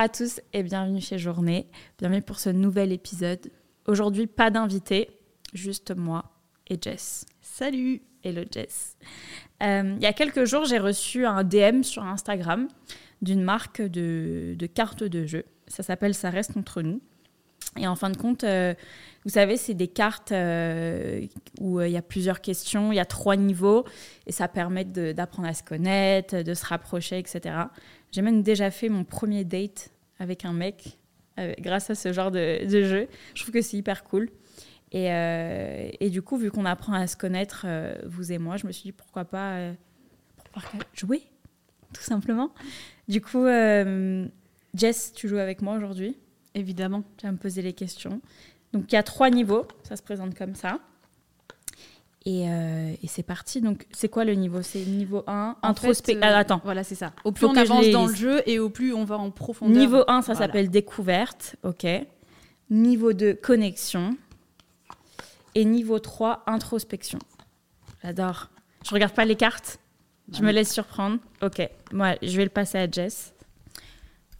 [0.00, 1.66] à tous et bienvenue chez Journée.
[1.98, 3.50] Bienvenue pour ce nouvel épisode.
[3.86, 5.10] Aujourd'hui, pas d'invité,
[5.52, 6.24] juste moi
[6.68, 7.26] et Jess.
[7.42, 8.96] Salut Hello Jess.
[9.62, 12.68] Euh, il y a quelques jours, j'ai reçu un DM sur Instagram
[13.20, 15.44] d'une marque de, de cartes de jeu.
[15.68, 17.02] Ça s'appelle Ça reste entre nous.
[17.78, 18.74] Et en fin de compte, euh,
[19.24, 21.26] vous savez, c'est des cartes euh,
[21.60, 23.84] où il y a plusieurs questions, il y a trois niveaux,
[24.26, 27.54] et ça permet d'apprendre à se connaître, de se rapprocher, etc.
[28.12, 30.98] J'ai même déjà fait mon premier date avec un mec
[31.38, 33.08] euh, grâce à ce genre de, de jeu.
[33.34, 34.30] Je trouve que c'est hyper cool.
[34.92, 38.56] Et, euh, et du coup, vu qu'on apprend à se connaître, euh, vous et moi,
[38.56, 39.72] je me suis dit pourquoi pas,
[40.36, 41.22] pourquoi pas jouer,
[41.92, 42.52] tout simplement.
[43.08, 43.46] Du coup,
[44.74, 46.16] Jess, tu joues avec moi aujourd'hui.
[46.54, 47.04] Évidemment.
[47.16, 48.20] Tu vas me poser les questions.
[48.72, 50.80] Donc il y a trois niveaux, ça se présente comme ça.
[52.26, 53.60] Et, euh, et c'est parti.
[53.62, 54.60] Donc c'est quoi le niveau?
[54.62, 56.12] C'est niveau 1, En introspect.
[56.14, 56.60] fait, euh, ah, attends.
[56.64, 57.12] Voilà, c'est ça.
[57.24, 59.30] Au plus Faut on avance les dans le jeu et au plus on va en
[59.30, 59.76] profondeur.
[59.76, 60.46] Niveau 1, ça Voilà.
[60.46, 61.56] s'appelle découverte.
[61.62, 61.86] Ok.
[62.68, 64.16] Niveau 2, connexion.
[65.54, 67.18] Et niveau 3, introspection.
[68.04, 68.48] J'adore.
[68.86, 69.78] Je regarde pas les cartes.
[70.32, 71.18] Je me laisse surprendre.
[71.42, 71.68] Ok.
[71.92, 73.34] Moi, je vais le passer à Jess.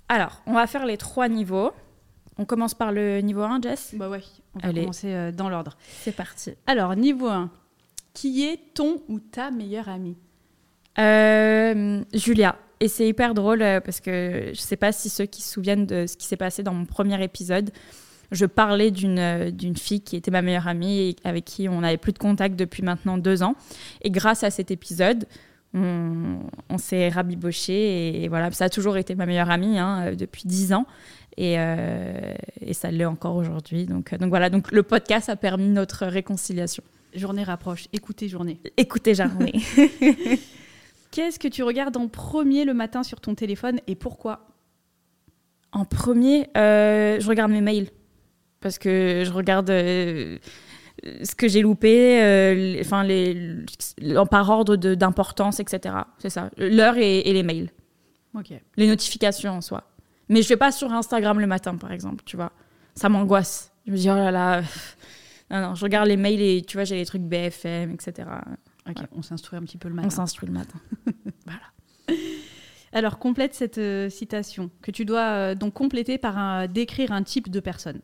[0.09, 1.73] Alors, on va faire les trois niveaux.
[2.39, 3.95] On commence par le niveau 1, Jess?
[3.97, 4.23] Bah ouais,
[4.55, 4.83] on va Allez.
[4.83, 5.77] commencer euh, dans l'ordre.
[6.03, 6.53] C'est parti.
[6.67, 7.51] Alors, niveau 1.
[8.15, 10.17] Qui est ton ou ta meilleure amie
[10.99, 12.57] Euh, Julia.
[12.81, 15.87] Et c'est hyper drôle euh, parce que je sais pas si ceux qui se souviennent
[15.87, 17.71] de ce qui s'est passé dans mon premier épisode.
[18.33, 21.81] Je parlais d'une euh, d'une fille qui était ma meilleure amie et avec qui on
[21.81, 23.55] n'avait plus de contact depuis maintenant deux ans.
[24.03, 25.27] Et grâce à cet épisode,
[25.73, 26.41] on,
[26.79, 30.85] s'est rabiboché et, voilà, ça a toujours été ma meilleure amie hein, depuis dix ans.
[31.37, 33.87] Et, et ça l'est encore aujourd'hui.
[33.87, 36.83] Donc, donc voilà, donc le podcast a permis notre réconciliation.
[37.15, 37.87] Journée rapproche.
[37.93, 38.61] Écoutez, journée.
[38.77, 39.53] Écoutez, Jarné.
[41.11, 44.47] Qu'est-ce que tu regardes en premier le matin sur ton téléphone et pourquoi?
[45.73, 47.89] En premier, euh, je regarde mes mails.
[48.61, 50.39] Parce que je regarde euh,
[51.25, 53.57] ce que j'ai loupé, euh, les- enfin, les,
[54.31, 55.95] par ordre d'importance, etc.
[56.19, 56.51] C'est ça.
[56.59, 57.71] L'heure et, et les mails.
[58.35, 58.53] Ok.
[58.77, 59.85] Les notifications en soi.
[60.29, 62.53] Mais je vais pas sur Instagram le matin, par exemple, tu vois.
[62.95, 63.73] Ça m'angoisse.
[63.87, 64.63] Je me dis, oh là là.
[65.51, 68.29] Non, non, je regarde les mails et tu vois, j'ai les trucs BFM, etc.
[68.87, 69.09] Ok, Voilà.
[69.13, 70.11] on s'instruit un petit peu le On matin.
[70.11, 70.79] s'instruit le matin.
[71.45, 72.17] voilà.
[72.93, 77.23] Alors, complète cette euh, citation que tu dois euh, donc compléter par un- décrire un
[77.23, 78.01] type de personne.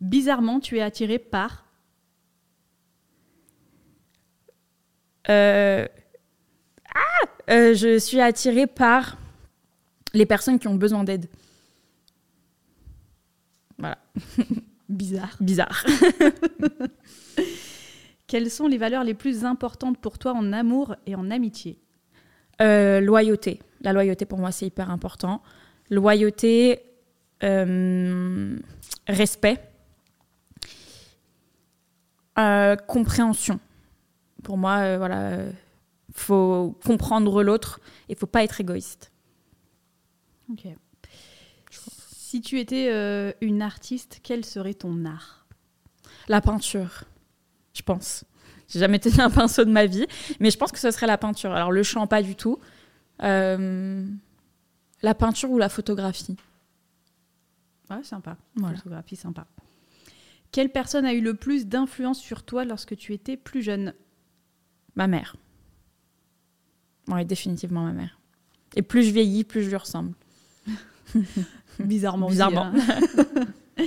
[0.00, 1.66] Bizarrement, tu es attiré par.
[5.28, 5.86] Euh,
[6.94, 7.00] Ah
[7.50, 9.18] Euh, Je suis attirée par
[10.14, 11.28] les personnes qui ont besoin d'aide.
[13.78, 13.98] Voilà.
[14.88, 15.36] Bizarre.
[15.40, 15.84] Bizarre.
[18.26, 21.78] Quelles sont les valeurs les plus importantes pour toi en amour et en amitié
[22.60, 23.60] Euh, loyauté.
[23.80, 25.42] La loyauté, pour moi, c'est hyper important.
[25.90, 26.82] Loyauté,
[27.44, 28.58] euh,
[29.06, 29.62] respect,
[32.38, 33.60] euh, compréhension.
[34.42, 35.38] Pour moi, voilà,
[36.12, 39.12] faut comprendre l'autre et faut pas être égoïste.
[40.50, 40.66] Ok.
[42.30, 45.46] Si tu étais euh, une artiste, quel serait ton art?
[46.28, 47.04] La peinture,
[47.72, 48.26] je pense.
[48.68, 50.04] J'ai jamais tenu un pinceau de ma vie,
[50.38, 51.52] mais je pense que ce serait la peinture.
[51.52, 52.58] Alors le chant, pas du tout.
[53.22, 54.06] Euh,
[55.00, 56.36] la peinture ou la photographie?
[57.88, 58.36] Ouais, sympa.
[58.56, 58.76] Voilà.
[58.76, 59.46] Photographie sympa.
[60.52, 63.94] Quelle personne a eu le plus d'influence sur toi lorsque tu étais plus jeune?
[64.96, 65.34] Ma mère.
[67.06, 68.20] Oui, définitivement ma mère.
[68.76, 70.12] Et plus je vieillis, plus je lui ressemble.
[71.80, 72.28] Bizarrement.
[72.28, 72.72] Bizarrement.
[72.74, 73.46] hein.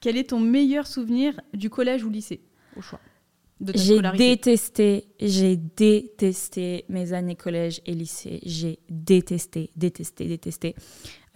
[0.00, 2.40] Quel est ton meilleur souvenir du collège ou lycée
[2.76, 3.00] Au choix.
[3.74, 8.40] J'ai détesté, j'ai détesté mes années collège et lycée.
[8.44, 10.74] J'ai détesté, détesté, détesté.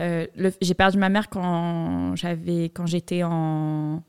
[0.02, 0.26] Euh,
[0.60, 4.02] j'ai perdu ma mère quand j'avais, quand j'étais en,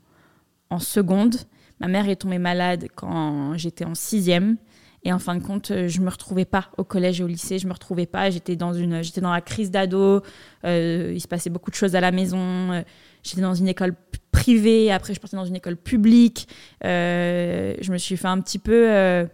[0.68, 1.36] en seconde.
[1.80, 4.58] Ma mère est tombée malade quand j'étais en sixième.
[5.04, 7.58] Et en fin de compte, euh, je me retrouvais pas au collège et au lycée.
[7.58, 8.30] Je me retrouvais pas.
[8.30, 10.22] J'étais dans une, j'étais dans la crise d'ado.
[10.64, 12.38] Euh, il se passait beaucoup de choses à la maison.
[12.72, 12.82] Euh,
[13.24, 13.94] J'étais dans une école
[14.32, 14.90] privée.
[14.90, 16.48] Après, je partais dans une école publique.
[16.82, 19.26] Je me suis fait un petit peu euh,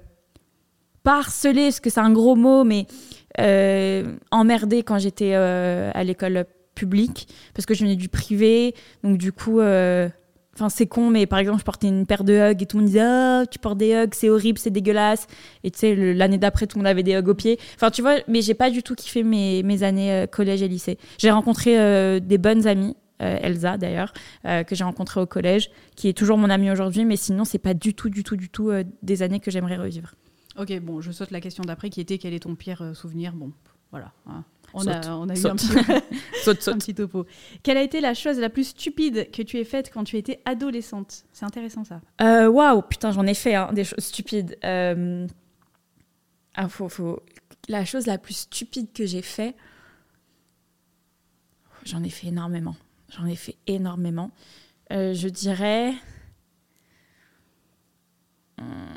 [1.03, 2.87] pas harceler, parce que c'est un gros mot, mais
[4.31, 6.45] emmerdée quand j'étais à l'école
[6.75, 8.75] publique, parce que je venais du privé.
[9.03, 9.61] Donc, du coup,
[10.59, 12.83] enfin, c'est con, mais par exemple, je portais une paire de hugs et tout le
[12.83, 15.27] monde disait Ah, tu portes des hugs, c'est horrible, c'est dégueulasse.
[15.65, 17.59] Et tu sais, l'année d'après, tout le monde avait des hugs aux pieds.
[17.77, 20.69] Enfin, tu vois, mais j'ai pas du tout kiffé mes, mes années euh, collège et
[20.69, 20.99] lycée.
[21.19, 22.97] J'ai rencontré euh, des bonnes amies.
[23.23, 24.13] euh, Elsa d'ailleurs,
[24.45, 27.75] que j'ai rencontrée au collège, qui est toujours mon amie aujourd'hui, mais sinon c'est pas
[27.75, 28.71] du tout, du tout, du tout
[29.03, 30.15] des années que j'aimerais revivre.
[30.57, 33.33] Ok, bon, je saute la question d'après qui était quel est ton pire souvenir?
[33.33, 33.51] Bon,
[33.91, 34.13] voilà.
[34.29, 34.45] hein.
[34.75, 35.07] On Saute.
[35.07, 35.67] a, on a eu un petit,
[36.45, 36.79] Saute, un saute.
[36.79, 37.27] petit topo.
[37.63, 40.41] Quelle a été la chose la plus stupide que tu aies faite quand tu étais
[40.45, 41.25] adolescente?
[41.33, 42.01] C'est intéressant ça.
[42.21, 44.59] Euh, Waouh, putain, j'en ai fait hein, des choses stupides.
[44.65, 45.27] Euh,
[46.55, 47.23] Ah, faut, faut...
[47.69, 49.55] La chose la plus stupide que j'ai fait,
[51.85, 52.77] j'en ai fait énormément.
[53.11, 54.31] J'en ai fait énormément.
[54.93, 55.95] Euh, je dirais.
[58.59, 58.97] Hum,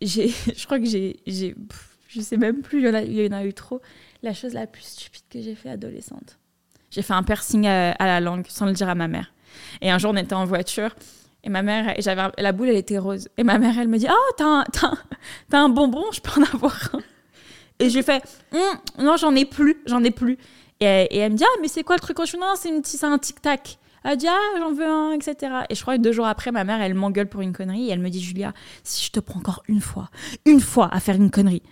[0.00, 1.54] J'ai, je crois que j'ai,
[2.12, 2.78] je sais même plus.
[2.80, 3.80] Il y, en a, eu trop.
[4.22, 6.38] La chose la plus stupide que j'ai fait adolescente.
[6.90, 9.32] J'ai fait un piercing à, à la langue sans le dire à ma mère.
[9.80, 10.94] Et un jour, on était en voiture.
[11.44, 13.28] Et ma mère, j'avais la boule, elle était rose.
[13.36, 17.00] Et ma mère, elle me dit Oh, t'as un, bonbon, je peux en avoir un.
[17.78, 18.22] Et j'ai fait
[18.52, 18.60] Hum,
[18.98, 20.38] Non, j'en ai plus, j'en ai plus.
[20.80, 23.18] Et, elle me dit Ah, mais c'est quoi le truc Je suis Non, c'est un
[23.18, 23.78] tic-tac.
[24.04, 25.52] Elle dit Ah, j'en veux un, etc.
[25.68, 27.88] Et je crois que deux jours après, ma mère, elle m'engueule pour une connerie.
[27.88, 28.52] Et elle me dit Julia,
[28.84, 30.10] si je te prends encore une fois,
[30.44, 31.62] une fois à faire une connerie,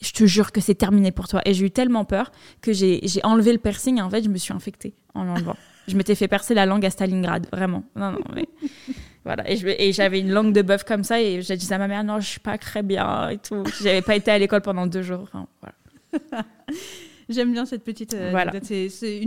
[0.00, 1.40] je te jure que c'est terminé pour toi.
[1.44, 4.38] Et j'ai eu tellement peur que j'ai, enlevé le piercing et en fait, je me
[4.38, 5.56] suis infectée en l'enlevant.
[5.86, 7.84] je m'étais fait percer la langue à Stalingrad, vraiment.
[7.96, 8.48] Non, non, mais.
[9.24, 12.02] Voilà, et, j'avais une langue de bœuf comme ça, et j'ai dit à ma mère,
[12.02, 13.62] non, je suis pas très bien, et tout.
[13.82, 15.24] J'avais pas été à l'école pendant deux jours.
[15.24, 16.44] Enfin, voilà.
[17.28, 18.14] J'aime bien cette petite.
[18.14, 18.52] euh, Voilà.
[18.62, 19.20] C'est, c'est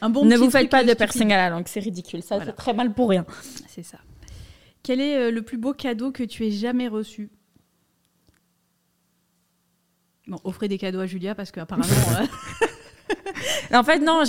[0.00, 0.98] un bon ne petit vous faites pas euh, de stupide.
[0.98, 2.22] piercing à la langue, c'est ridicule.
[2.22, 2.52] Ça Voilà.
[2.52, 3.26] fait très mal pour rien.
[3.66, 3.98] C'est ça.
[4.84, 7.28] Quel est euh, le plus beau cadeau que tu aies jamais reçu?
[10.28, 11.86] Bon, offrez des cadeaux à Julia parce qu'apparemment.
[12.20, 12.26] euh,
[13.72, 14.22] En fait, non,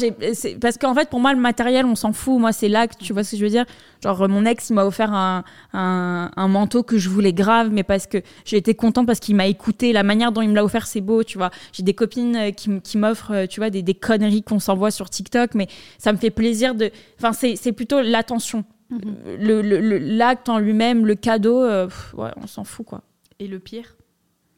[0.61, 2.39] parce qu'en fait, pour moi, le matériel, on s'en fout.
[2.39, 3.65] Moi, c'est l'acte, tu vois ce que je veux dire
[4.03, 5.43] Genre, mon ex, il m'a offert un,
[5.73, 9.35] un, un manteau que je voulais grave, mais parce que j'ai été contente parce qu'il
[9.35, 9.91] m'a écouté.
[9.93, 11.49] La manière dont il me l'a offert, c'est beau, tu vois.
[11.73, 14.91] J'ai des copines euh, qui, qui m'offrent, euh, tu vois, des, des conneries qu'on s'envoie
[14.91, 15.67] sur TikTok, mais
[15.97, 16.91] ça me fait plaisir de.
[17.17, 18.63] Enfin, c'est, c'est plutôt l'attention.
[18.91, 23.01] Le, le- le- l'acte en lui-même, le cadeau, euh, pff, ouais, on s'en fout, quoi.
[23.39, 23.95] Et le pire?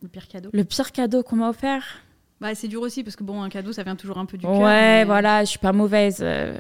[0.02, 1.84] Le pire cadeau Le pire cadeau qu'on m'a offert
[2.40, 4.46] bah, C'est dur aussi parce que bon, un cadeau, ça vient toujours un peu du
[4.46, 4.58] cœur.
[4.60, 6.18] Ouais, mais- voilà, je suis pas mauvaise.
[6.22, 6.58] euh,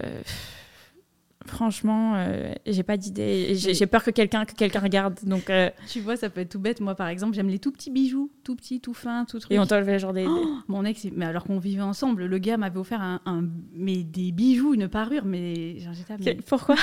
[1.47, 3.55] Franchement, euh, j'ai pas d'idée.
[3.55, 5.19] J'ai Mais- peur que quelqu'un que quelqu'un regarde.
[5.23, 6.79] Donc, euh, Tu vois, ça peut être tout bête.
[6.81, 9.51] Moi, par exemple, j'aime les tout petits bijoux, tout petits, tout fins, tout trucs.
[9.51, 10.27] et on fait genre des.
[10.29, 13.43] Oh, mon ex, mais alors qu'on vivait ensemble, le gars m'avait offert un, un-
[13.73, 16.75] mais des bijoux, une parure, mais genre, mais, Pourquoi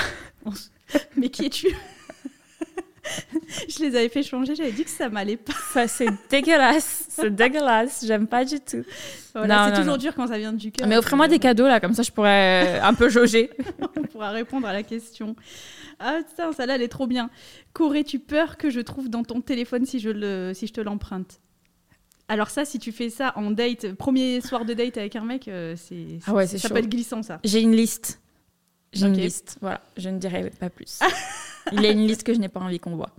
[1.15, 1.67] mais qui es-tu?
[3.69, 5.53] Je les avais fait changer, j'avais dit que ça m'allait pas.
[5.73, 7.05] Ça, c'est dégueulasse.
[7.09, 8.05] C'est dégueulasse.
[8.05, 8.83] J'aime pas du tout.
[9.33, 9.97] Voilà, c'est toujours non.
[9.97, 10.87] dur quand ça vient du cœur.
[10.87, 13.49] Mais offrez-moi des cadeaux là, comme ça je pourrais euh, un peu jauger.
[13.97, 15.35] On pourra répondre à la question.
[15.99, 17.29] Ah putain, celle-là, elle est trop bien.
[17.73, 21.39] Qu'aurais-tu peur que je trouve dans ton téléphone si je, le, si je te l'emprunte?
[22.27, 25.47] Alors ça, si tu fais ça en date, premier soir de date avec un mec,
[25.47, 26.73] euh, c'est Ah ouais, c'est ça chaud.
[26.75, 27.39] peut être glissant ça.
[27.43, 28.21] J'ai une liste.
[28.93, 29.57] J'ai une liste.
[29.61, 30.99] Voilà, je ne dirai pas plus.
[31.71, 33.11] Il y a une liste que je n'ai pas envie qu'on voit.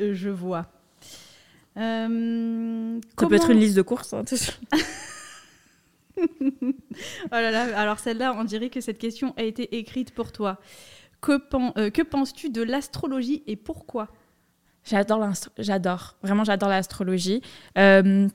[0.00, 0.66] Euh, je vois.
[1.76, 4.12] Euh, Ça peut être une liste de courses.
[4.14, 4.24] hein.
[6.18, 6.22] Oh
[7.30, 10.58] là là, alors celle-là, on dirait que cette question a été écrite pour toi.
[11.20, 14.08] Que, pen- euh, que penses-tu de l'astrologie et pourquoi?
[14.84, 15.26] J'adore
[15.58, 16.16] j'adore.
[16.22, 17.42] Vraiment, j'adore l'astrologie.
[17.76, 18.28] Euh,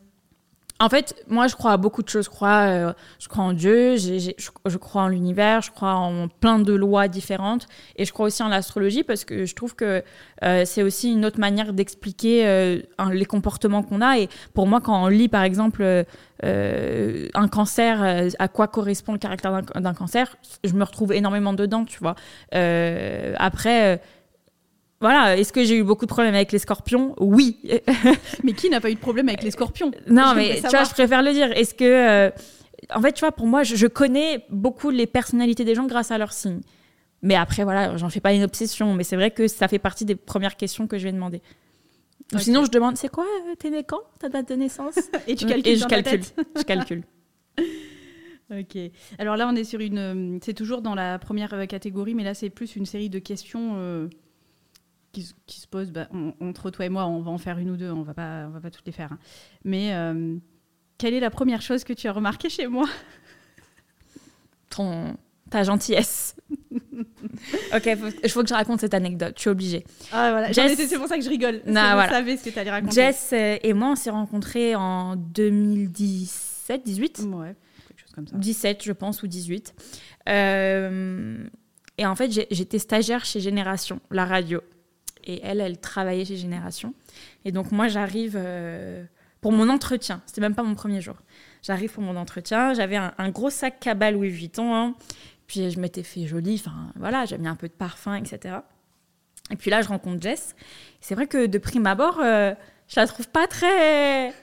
[0.82, 2.26] en fait, moi, je crois à beaucoup de choses.
[2.26, 6.58] Je crois, euh, je crois en Dieu, je, crois en l'univers, je crois en plein
[6.58, 7.68] de lois différentes.
[7.98, 10.04] Et je crois aussi en l'astrologie parce que je trouve que
[10.44, 12.80] euh, c'est aussi une autre manière d'expliquer euh,
[13.12, 14.18] les comportements qu'on a.
[14.18, 15.84] Et pour moi, quand on lit, par exemple,
[16.44, 22.00] un cancer, à quoi correspond le caractère d'un- cancer, je me retrouve énormément dedans, tu
[22.00, 22.16] vois.
[22.52, 24.02] Après...
[25.02, 27.58] euh, voilà, est-ce que j'ai eu beaucoup de problèmes avec les scorpions Oui.
[28.44, 30.92] Mais qui n'a pas eu de problème avec les scorpions non, mais tu vois, je
[30.92, 31.52] préfère le dire.
[31.52, 31.84] Est-ce que.
[31.86, 32.30] euh,
[32.94, 36.12] en fait, tu vois, pour moi, je, je connais beaucoup les personnalités des gens grâce
[36.12, 36.62] à leurs signes.
[37.22, 38.94] Mais après, voilà, j'en fais pas une obsession.
[38.96, 41.42] Mais c'est vrai que ça fait partie des premières questions que je vais demander.
[42.38, 44.96] Sinon, je demande c'est quoi euh, T'es né quand Ta date de naissance
[45.28, 46.20] Et tu Et calcules je dans ta calcule.
[46.26, 47.04] tête Je calcule.
[48.52, 48.78] Ok.
[49.18, 49.98] Alors là, on est sur une.
[49.98, 53.20] euh, C'est toujours dans la première euh, catégorie, mais là, c'est plus une série de
[53.20, 54.08] questions euh,
[55.12, 55.92] qui, se- qui se posent.
[55.92, 57.92] bah, on- entre toi et moi, on va en faire une ou deux.
[57.92, 59.12] On va pas, on va pas toutes les faire.
[59.14, 59.20] hein.
[59.66, 60.36] Mais euh,
[60.98, 62.88] quelle est la première chose que tu as remarqué chez moi?
[64.70, 65.16] Ton,
[65.50, 66.36] ta gentillesse.
[67.76, 69.34] ok, il faut que je raconte cette anecdote.
[69.36, 69.84] Je suis obligée.
[70.12, 70.52] Ah voilà.
[70.52, 71.56] Jess- C'est pour ça que je rigole.
[71.66, 72.10] Non, que je voilà.
[72.10, 72.94] savais ce que tu allais raconter.
[72.96, 77.56] Jess euh, et moi, on s'est rencontrés en 2017, 18 Ouais.
[77.90, 78.38] Quelque chose comme ça.
[78.38, 79.74] 17, je pense, ou 18.
[80.30, 81.44] Euh,
[81.98, 84.62] et en fait, j'étais stagiaire chez Génération, la radio.
[85.24, 86.94] Et elle, elle travaillait chez Génération.
[87.46, 89.04] Et donc, moi, j'arrive euh,
[89.42, 90.22] pour mon entretien.
[90.26, 91.16] C'était même pas mon premier jour.
[91.64, 92.74] J'arrive pour mon entretien.
[92.74, 94.76] J'avais un, gros sac cabal Louis Vuitton.
[94.76, 94.96] hein.
[95.48, 96.62] Puis, je m'étais fait jolie.
[96.64, 98.60] Enfin, voilà, j'avais mis un peu de parfum, etc.
[99.52, 100.56] Et puis là, je rencontre Jess.
[101.02, 102.54] C'est vrai que de prime abord, euh,
[102.88, 104.34] je la trouve pas très.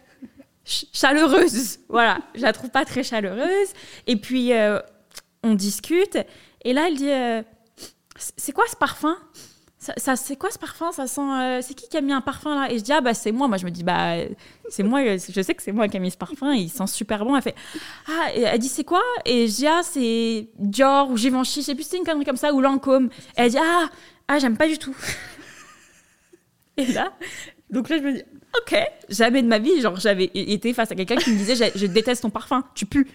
[0.65, 1.79] chaleureuse.
[1.89, 3.69] Voilà, je la trouve pas très chaleureuse.
[4.07, 4.81] Et puis, euh,
[5.43, 6.19] on discute.
[6.65, 7.43] Et là, elle dit euh,
[8.37, 9.17] C'est quoi ce parfum?
[9.79, 10.91] Ça, c'est quoi ce parfum?
[10.91, 11.21] Ça sent.
[11.21, 12.73] Euh, c'est qui qui a mis un parfum là?
[12.73, 13.47] Et je dis ah bah c'est moi.
[13.47, 14.17] Moi je me dis bah
[14.69, 15.01] c'est moi.
[15.17, 16.53] Je sais que c'est moi qui a mis ce parfum.
[16.53, 17.37] Il sent super bon.
[17.37, 17.55] Elle fait
[18.09, 18.29] ah.
[18.35, 19.03] Elle dit c'est quoi?
[19.25, 21.61] Et je dis ah c'est Dior ou Givenchy.
[21.61, 23.09] Je sais plus c'est une connerie comme ça ou Lancôme.
[23.37, 23.89] Et elle dit ah
[24.27, 24.97] ah j'aime pas du tout.
[26.77, 27.13] et là
[27.71, 28.23] donc là je me dis
[28.61, 31.87] ok, jamais de ma vie, genre j'avais été face à quelqu'un qui me disait je,
[31.87, 33.07] déteste ton parfum, tu pues.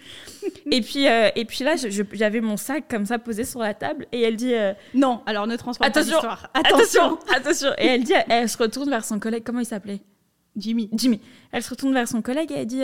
[0.70, 1.74] et puis euh, et puis là
[2.12, 5.46] j'avais mon sac comme ça posé sur la table et elle dit euh, non, alors
[5.46, 6.50] ne transforme pas l'histoire.
[6.54, 10.00] Attention, attention, Et elle dit, elle se retourne vers son collègue, comment il s'appelait?
[10.56, 10.88] Jimmy.
[10.92, 11.20] Jimmy.
[11.52, 12.82] Elle se retourne vers son collègue et elle dit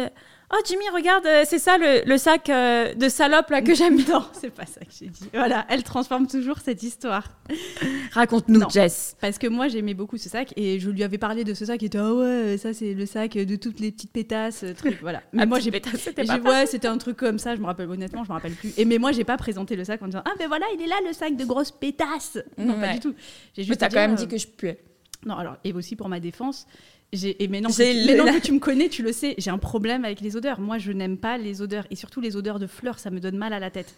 [0.52, 3.99] Oh Jimmy, regarde, euh, c'est ça le, sac euh, de salope là que j'aime.
[4.09, 5.28] Non, c'est pas ça que j'ai dit.
[5.33, 7.28] Voilà, elle transforme toujours cette histoire.
[8.12, 9.16] Raconte-nous, Jess.
[9.21, 11.80] Parce que moi j'aimais beaucoup ce sac et je lui avais parlé de ce sac
[11.85, 15.23] et était ah ouais, ça c'est le sac de toutes les petites pétasses, truc, voilà.
[15.33, 16.38] Mais moi j'ai c'était pas.
[16.38, 17.54] Ouais, c'était un truc comme ça.
[17.54, 18.73] Je me rappelle honnêtement, je me rappelle plus.
[18.76, 20.88] Et mais moi j'ai pas présenté le sac en disant ah ben voilà, il est
[20.88, 22.38] là le sac de grosses pétasses.
[22.59, 23.14] Non, pas du tout.
[23.54, 23.71] J'ai juste.
[23.71, 24.83] Mais t'as quand même dit que je puais.
[25.25, 26.66] Non, alors et aussi pour ma défense,
[27.12, 30.61] et maintenant, que, tu, me connais, tu le sais, j'ai un problème avec les odeurs.
[30.61, 31.87] Moi, je n'aime pas les odeurs.
[31.90, 33.97] Et surtout, les odeurs de fleurs, ça me donne mal à la tête.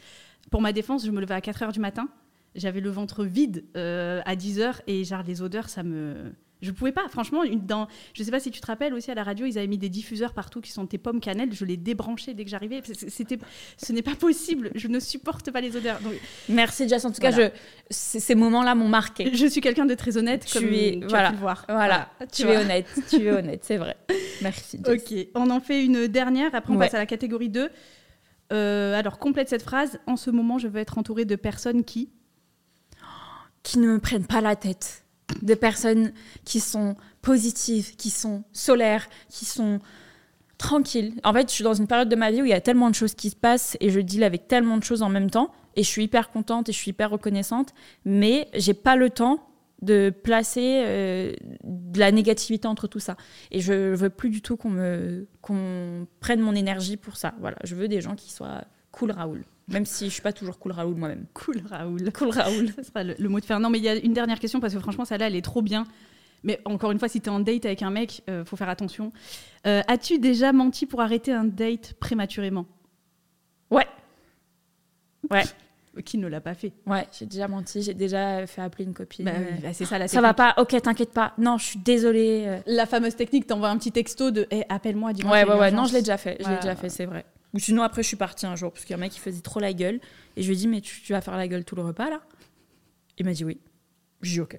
[0.50, 2.08] Pour ma défense, je me levais à 4 h du matin.
[2.54, 4.74] J'avais le ventre vide euh, à 10 h.
[4.86, 7.42] Et genre, les odeurs, ça me je pouvais pas, franchement.
[7.52, 9.78] Dans, je sais pas si tu te rappelles aussi à la radio, ils avaient mis
[9.78, 11.52] des diffuseurs partout qui sont tes pommes cannelle.
[11.52, 12.80] Je les débranchais dès que j'arrivais.
[13.08, 13.38] C'était,
[13.76, 14.70] ce n'est pas possible.
[14.76, 15.98] Je ne supporte pas les odeurs.
[16.48, 17.04] Merci Jess.
[17.04, 17.50] En tout cas, je,
[17.90, 19.34] ces moments-là m'ont marqué.
[19.34, 21.64] Je suis quelqu'un de très honnête, tu comme es, tu voilà, as pu le voir.
[21.68, 22.86] Voilà, tu, es honnête.
[23.10, 23.96] tu es honnête, c'est vrai.
[24.40, 24.80] Merci.
[24.84, 24.94] Jess.
[24.94, 26.54] Ok, on en fait une dernière.
[26.54, 27.70] Après, on passe à la catégorie 2.
[28.52, 29.98] Euh, alors, complète cette phrase.
[30.06, 32.10] En ce moment, je veux être entourée de personnes qui
[33.62, 35.01] qui ne me prennent pas la tête
[35.40, 36.12] de personnes
[36.44, 39.80] qui sont positives, qui sont solaires, qui sont
[40.58, 41.14] tranquilles.
[41.24, 42.90] En fait, je suis dans une période de ma vie où il y a tellement
[42.90, 45.52] de choses qui se passent et je deal avec tellement de choses en même temps.
[45.76, 47.72] Et je suis hyper contente et je suis hyper reconnaissante,
[48.04, 49.46] mais j'ai pas le temps
[49.80, 51.32] de placer euh,
[51.64, 53.16] de la négativité entre tout ça.
[53.50, 57.34] Et je veux plus du tout qu'on me qu'on prenne mon énergie pour ça.
[57.40, 59.44] Voilà, je veux des gens qui soient cool Raoul.
[59.68, 61.26] Même si je suis pas toujours cool Raoul moi-même.
[61.34, 62.12] Cool Raoul.
[62.12, 62.68] Cool Raoul.
[62.76, 63.60] Ça sera le, mot de faire.
[63.60, 65.62] Non, mais il y a une dernière question parce que franchement, celle-là, elle est trop
[65.62, 65.86] bien.
[66.44, 68.68] Mais encore une fois, si tu es en date avec un mec, euh, faut faire
[68.68, 69.12] attention.
[69.66, 72.66] Euh, as-tu déjà menti pour arrêter un date prématurément?
[73.70, 73.86] Ouais.
[75.30, 75.44] Ouais.
[76.04, 76.72] Qui ne l'a pas fait?
[76.86, 79.26] Ouais, j'ai déjà menti, j'ai déjà fait appeler une copine.
[79.26, 80.14] Bah, bah, c'est ça la technique.
[80.14, 81.34] Ça va pas, ok, t'inquiète pas.
[81.36, 82.44] Non, je suis désolée.
[82.46, 82.58] Euh.
[82.66, 85.32] La fameuse technique, t'envoies un petit texto de hey, appelle-moi, dis-moi.
[85.32, 87.26] Ouais, ouais, ouais, non, je l'ai déjà fait, je l'ai déjà fait, c'est vrai.
[87.54, 89.20] Ou sinon, après, je suis partie un jour, parce qu'il y a un mec qui
[89.20, 90.00] faisait trop la gueule.
[90.36, 92.22] Et je lui ai dit, mais tu, vas faire la gueule tout le repas, là?
[93.18, 93.60] Il m'a dit oui.
[94.22, 94.56] J'ai dit, ok.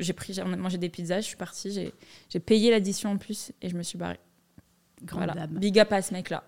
[0.00, 1.92] J'ai pris, j'ai mangé des pizzas, je suis partie,
[2.28, 4.18] j'ai payé l'addition en plus, et je me suis barrée.
[5.12, 5.46] voilà.
[5.46, 6.44] Big up à ce mec-là.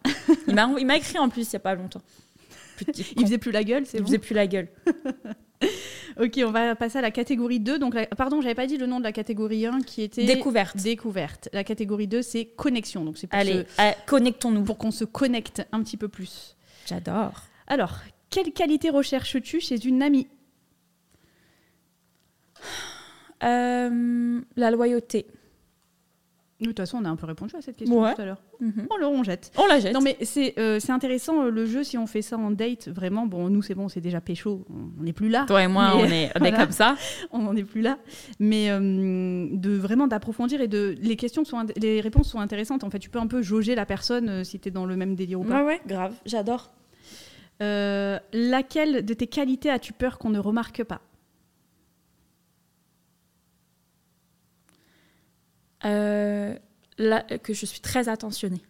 [0.49, 2.03] il m'a écrit en plus il n'y a pas longtemps.
[2.97, 4.69] il faisait plus la gueule, c'est Il faisait plus la gueule.
[6.21, 7.79] ok, on va passer à la catégorie 2.
[7.79, 10.77] Donc, la, pardon, j'avais pas dit le nom de la catégorie 1 qui était découverte.
[10.77, 11.49] Découverte.
[11.53, 13.05] La catégorie 2, c'est connexion.
[13.05, 14.65] Donc, c'est Allez, euh, connectons-nous.
[14.65, 16.57] Pour qu'on se connecte un petit peu plus.
[16.87, 17.43] J'adore.
[17.67, 17.99] Alors,
[18.31, 20.29] quelle qualité recherches-tu chez une amie?
[23.43, 25.27] Euh, La loyauté.
[26.61, 28.43] De toute façon, on a un peu répondu à cette question tout à l'heure.
[28.61, 28.87] Mhm.
[28.89, 29.51] On, le, jette.
[29.59, 29.93] On la jette.
[29.93, 32.89] Non, mais c'est euh, intéressant euh, le jeu si on fait ça en date.
[32.89, 34.65] Vraiment, bon, nous, c'est bon, c'est déjà pécho.
[34.71, 35.47] On n'est plus là.
[35.49, 36.97] Toi et moi, on est, on est comme ça.
[37.33, 37.99] on n'en est plus là.
[38.39, 40.95] Mais euh, de vraiment d'approfondir et de.
[41.01, 41.67] Les questions sont.
[41.77, 42.85] Les réponses sont intéressantes.
[42.85, 45.17] En fait, tu peux un peu jauger la personne si tu es dans le même
[45.17, 45.61] délire ou pas.
[45.61, 46.15] Ouais, ouais, grave.
[46.25, 46.71] J'adore.
[47.59, 51.01] laquelle de tes qualités as-tu peur qu'on ne remarque pas?
[55.85, 56.55] Euh,
[56.99, 58.63] là, que je suis très attentionnée.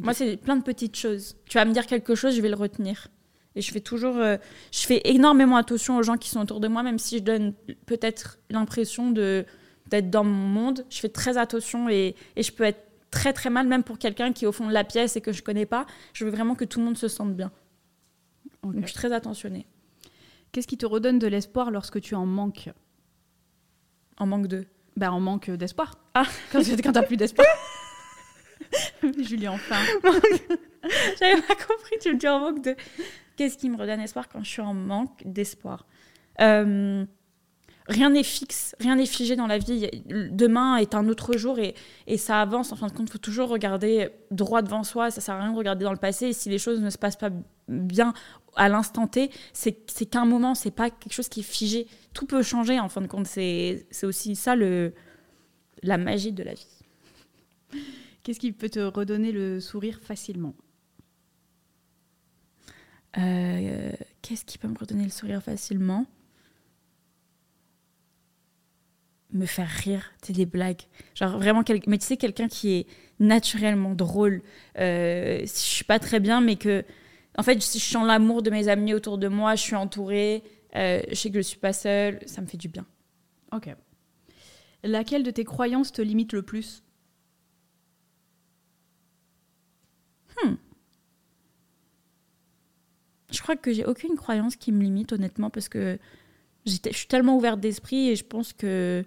[0.00, 1.36] Moi, c'est plein de petites choses.
[1.46, 3.08] Tu vas me dire quelque chose, je vais le retenir.
[3.56, 4.36] Et je fais toujours, euh,
[4.72, 7.54] je fais énormément attention aux gens qui sont autour de moi, même si je donne
[7.86, 9.44] peut-être l'impression de
[9.86, 10.84] d'être dans mon monde.
[10.90, 14.34] Je fais très attention et, et, je peux être très très mal, même pour quelqu'un
[14.34, 15.86] qui est au fond de la pièce et que je connais pas.
[16.12, 17.50] Je veux vraiment que tout le monde se sente bien.
[18.62, 19.66] Donc, je suis très attentionnée.
[20.52, 22.70] Qu'est-ce qui te redonne de l'espoir lorsque tu en manques?
[24.18, 24.66] En manque de
[24.98, 25.94] bah, on manque d'espoir.
[26.14, 27.46] Ah, quand, quand t'as plus d'espoir.
[29.22, 29.76] Julien, enfin.
[31.18, 32.76] J'avais pas compris, tu me dis en manque de.
[33.36, 35.86] Qu'est-ce qui me redonne espoir quand je suis en manque d'espoir
[36.40, 37.04] euh,
[37.86, 39.88] Rien n'est fixe, rien n'est figé dans la vie.
[40.06, 41.74] Demain est un autre jour et,
[42.06, 42.72] et ça avance.
[42.72, 45.10] En fin de compte, il faut toujours regarder droit devant soi.
[45.10, 46.26] Ça sert à rien de regarder dans le passé.
[46.26, 47.30] Et si les choses ne se passent pas
[47.68, 48.12] bien
[48.58, 49.74] à l'instant T, c'est
[50.10, 51.86] qu'un moment, c'est pas quelque chose qui est figé.
[52.14, 53.26] Tout peut changer en fin de compte.
[53.26, 54.92] C'est aussi ça le,
[55.82, 56.66] la magie de la vie.
[58.22, 60.54] Qu'est-ce qui peut te redonner le sourire facilement?
[63.16, 66.06] Euh, Qu'est-ce qui peut me redonner le sourire facilement?
[69.30, 70.80] Me faire rire, c'est des blagues.
[71.14, 72.86] Genre vraiment, quel- mais tu sais, quelqu'un qui est
[73.20, 74.40] naturellement drôle.
[74.78, 76.82] Euh, je suis pas très bien, mais que.
[77.38, 80.42] En fait, je sens l'amour de mes amis autour de moi, je suis entourée,
[80.74, 82.84] euh, je sais que je suis pas seule, ça me fait du bien.
[83.52, 83.74] Ok.
[84.82, 86.82] Laquelle de tes croyances te limite le plus?
[93.30, 95.98] Je crois que j'ai aucune croyance qui me limite, honnêtement, parce que
[96.66, 99.04] je suis tellement ouverte d'esprit et je pense que.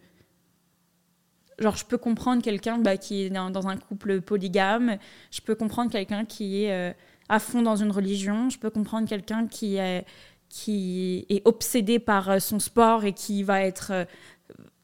[1.59, 4.97] Genre, je peux comprendre quelqu'un bah, qui est dans, dans un couple polygame,
[5.31, 6.93] je peux comprendre quelqu'un qui est euh,
[7.31, 10.05] à fond dans une religion, je peux comprendre quelqu'un qui est,
[10.49, 14.05] qui est obsédé par euh, son sport et qui va être euh,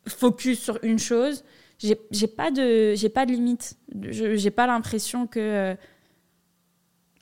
[0.08, 1.44] focus sur une chose.
[1.80, 3.76] J'ai pas, de- j'ai pas de limite.
[4.10, 5.40] J'ai pas l'impression que.
[5.40, 5.76] euh,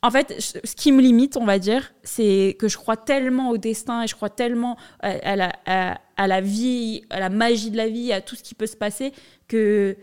[0.02, 3.58] en fait, ce qui me limite, on va dire, c'est que je crois tellement au
[3.58, 7.90] destin et je crois tellement à, la, à la vie, à la magie de la
[7.90, 9.14] vie, à tout ce qui peut se passer,
[9.48, 9.98] que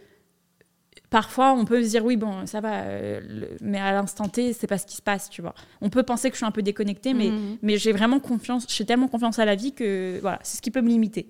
[1.13, 4.53] parfois on peut se dire oui, bon, ça va, euh, le- mais à l'instant T,
[4.53, 5.55] c'est pas ce qui se passe, tu vois.
[5.81, 7.59] On peut penser que je suis un peu déconnectée, mais, Mhm.
[7.63, 10.71] mais j'ai vraiment confiance, j'ai tellement confiance à la vie que voilà, c'est ce qui
[10.73, 11.29] peut me limiter,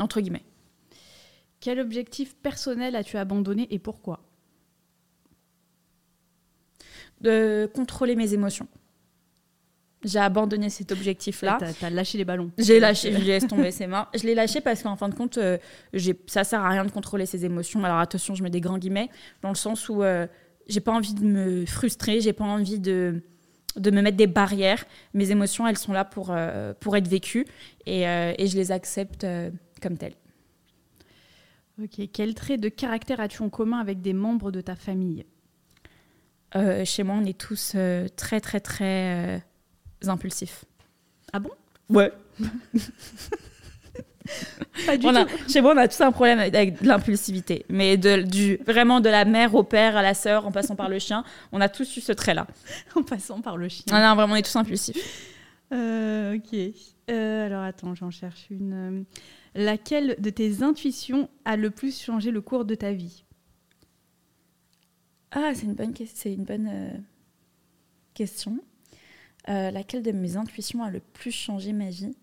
[0.00, 0.44] entre guillemets.
[1.60, 4.20] Quel objectif personnel as-tu abandonné et pourquoi?
[7.20, 8.68] De contrôler mes émotions.
[10.04, 11.56] J'ai abandonné cet objectif-là.
[11.58, 12.52] T'as t'as lâché les ballons.
[12.56, 14.08] J'ai lâché, je laisse tomber ses mains.
[14.14, 15.58] Je l'ai lâché parce qu'en fin de compte, euh,
[15.92, 17.82] j'ai- ça sert à rien de contrôler ses émotions.
[17.84, 19.08] Alors attention, je mets des grands guillemets,
[19.42, 20.26] dans le sens où euh,
[20.68, 23.22] j'ai pas envie de me frustrer, j'ai pas envie de,
[23.74, 24.84] de me mettre des barrières.
[25.14, 27.46] Mes émotions, elles sont là pour, euh, pour être vécues
[27.84, 29.50] et, euh, et je les accepte euh,
[29.82, 30.14] comme telles.
[31.82, 32.08] Ok.
[32.12, 35.24] Quel trait de caractère as-tu en commun avec des membres de ta famille?
[36.84, 37.76] Chez moi, on est tous
[38.16, 39.44] très, très, très
[40.06, 40.64] impulsifs.
[41.32, 41.50] Ah bon?
[41.90, 42.12] Ouais.
[44.86, 45.50] Pas du On a- tout.
[45.50, 47.64] chez moi, on a tous un problème avec, l'impulsivité.
[47.70, 50.88] Mais de, du, vraiment de la mère au père, à la sœur, en passant par
[50.90, 52.46] le chien, on a tous eu ce trait-là.
[52.94, 53.84] En passant par le chien.
[53.90, 54.98] Non, non, vraiment, on est tous impulsifs.
[55.72, 56.58] Euh, ok.
[57.10, 59.04] Euh, alors attends, j'en cherche une.
[59.54, 63.24] Laquelle de tes intuitions a le plus changé le cours de ta vie?
[65.30, 66.90] Ah, c'est une bonne, que- c'est une bonne euh,
[68.14, 68.58] question.
[69.48, 72.14] Euh, laquelle de mes intuitions a le plus changé ma vie?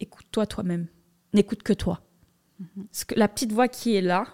[0.00, 0.86] Écoute-toi toi-même.
[1.32, 2.02] N'écoute que toi.
[2.90, 4.26] Parce que la petite voix qui est là,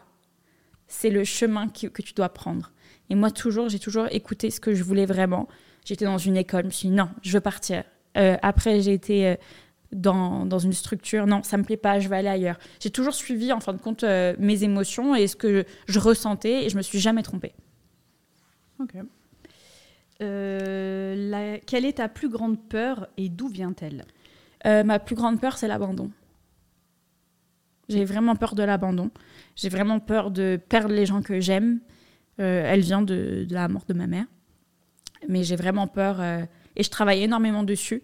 [0.87, 2.73] c'est le chemin qui- que tu dois prendre.
[3.11, 5.49] Et moi, toujours, j'ai toujours écouté ce que je voulais vraiment.
[5.85, 7.83] J'étais dans une école, je me suis dit non, je veux partir.
[8.17, 9.35] Euh, après, j'ai été euh,
[9.91, 12.59] dans, dans une structure, non, ça me plaît pas, je vais aller ailleurs.
[12.79, 16.65] J'ai toujours suivi, en fin de compte, euh, mes émotions et ce que je ressentais
[16.65, 17.53] et je me suis jamais trompée.
[18.79, 18.95] Ok.
[20.23, 24.05] Euh, la- Quelle est ta plus grande peur et d'où vient-elle
[24.67, 26.11] Euh, ma plus grande peur, c'est l'abandon.
[27.89, 29.11] J'ai vraiment peur de l'abandon.
[29.57, 31.81] J'ai vraiment peur de perdre les gens que j'aime.
[32.41, 34.25] Euh, elle vient de, de la mort de ma mère.
[35.29, 36.45] Mais j'ai vraiment peur euh,
[36.77, 38.03] et je travaille énormément dessus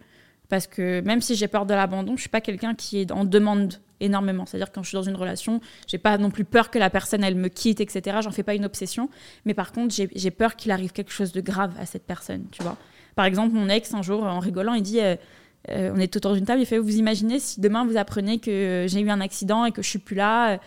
[0.48, 3.24] parce que même si j'ai peur de l'abandon, je suis pas quelqu'un qui est en
[3.24, 4.46] demande énormément.
[4.46, 7.24] C'est-à-dire quand je suis dans une relation, j'ai pas non plus peur que la personne
[7.24, 8.18] elle me quitte, etc.
[8.22, 9.10] J'en fais pas une obsession.
[9.44, 12.62] Mais par contre, j'ai peur qu'il arrive quelque chose de grave à cette personne, tu
[12.62, 12.76] vois.
[13.14, 15.16] Par exemple, mon ex un jour en rigolant, il dit euh,
[15.70, 18.86] euh, on est autour d'une table, il fait Vous imaginez si demain vous apprenez que
[18.88, 20.58] j'ai eu un accident et que je suis plus là euh,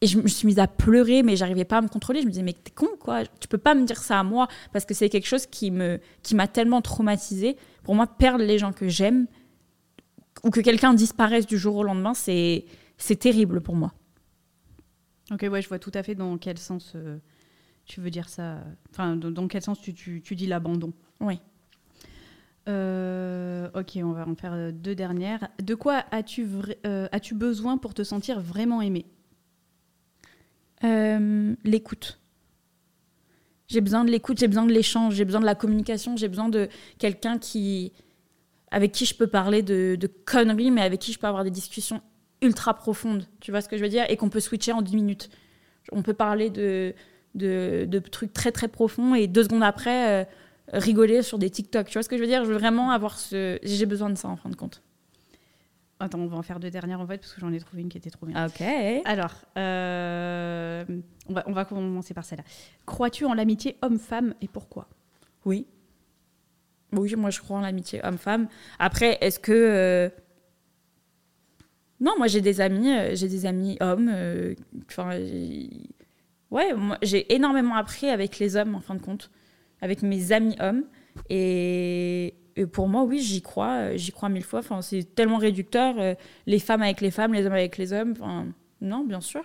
[0.00, 2.20] Et je me suis mise à pleurer, mais j'arrivais pas à me contrôler.
[2.20, 3.22] Je me disais Mais t'es con, quoi?
[3.40, 6.00] Tu peux pas me dire ça à moi parce que c'est quelque chose qui me
[6.22, 7.56] qui m'a tellement traumatisée.
[7.84, 9.26] Pour moi, perdre les gens que j'aime
[10.42, 12.64] ou que quelqu'un disparaisse du jour au lendemain, c'est
[12.98, 13.92] c'est terrible pour moi.
[15.30, 17.18] Ok, ouais, je vois tout à fait dans quel sens euh,
[17.86, 18.62] tu veux dire ça.
[18.90, 20.92] Enfin, dans, quel sens tu, tu- tu dis l'abandon.
[21.20, 21.40] Oui.
[22.68, 25.48] Euh, ok, on va en faire euh, deux dernières.
[25.62, 26.46] De quoi as-tu
[26.86, 29.06] euh, besoin pour te sentir vraiment aimé?
[31.64, 32.20] L'écoute.
[33.74, 36.48] J'ai besoin de l'écoute, j'ai besoin de l'échange, j'ai besoin de la communication, j'ai besoin
[36.48, 37.92] de quelqu'un qui
[38.70, 42.00] avec qui je peux parler de, conneries, mais avec qui je peux avoir des discussions
[42.40, 43.26] ultra profondes.
[43.40, 44.04] Tu vois ce que je veux dire?
[44.08, 45.28] Et qu'on peut switcher en 10 minutes.
[45.90, 46.94] On peut parler de,
[47.34, 50.24] de, de trucs très très profonds et deux secondes après euh,
[50.72, 51.88] rigoler sur des TikTok.
[51.88, 52.44] Tu vois ce que je veux dire?
[52.44, 53.58] Je veux vraiment avoir ce.
[53.64, 54.82] J'ai besoin de ça en fin de compte.
[56.04, 57.88] Attends, on va en faire deux dernières en fait, parce que j'en ai trouvé une
[57.88, 58.46] qui était trop bien.
[58.46, 58.62] Ok.
[59.04, 60.84] Alors, euh,
[61.28, 62.44] on, va, on va commencer par celle-là.
[62.86, 64.88] Crois-tu en l'amitié homme-femme et pourquoi?
[65.44, 65.66] Oui.
[66.92, 68.48] Oui, moi je crois en l'amitié homme-femme.
[68.78, 69.52] Après, est-ce que.
[69.52, 70.08] euh,
[72.00, 74.12] Non, moi j'ai des amis, euh, j'ai des amis hommes.
[74.88, 75.18] Enfin.
[76.50, 79.28] Ouais, moi, j'ai énormément appris avec les hommes, en fin de compte,
[79.80, 80.84] avec mes amis hommes.
[81.30, 84.60] Et, et pour moi, oui, j'y crois, euh, j'y crois mille fois.
[84.60, 86.14] Enfin, c'est tellement réducteur, euh,
[86.46, 88.12] les femmes avec les femmes, les hommes avec les hommes.
[88.12, 88.46] Enfin,
[88.80, 89.42] non, bien sûr.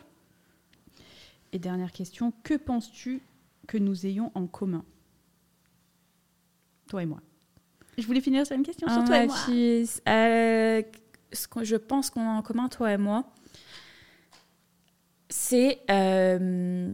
[1.51, 3.21] Et dernière question, que penses-tu
[3.67, 4.83] que nous ayons en commun?
[6.87, 7.21] Toi et moi.
[7.97, 9.35] Je voulais finir sur une question sur Ah, toi et moi.
[9.35, 10.81] fille, euh,
[11.33, 13.25] ce que je pense qu'on a en commun, toi et moi,
[15.29, 16.93] c'est euh,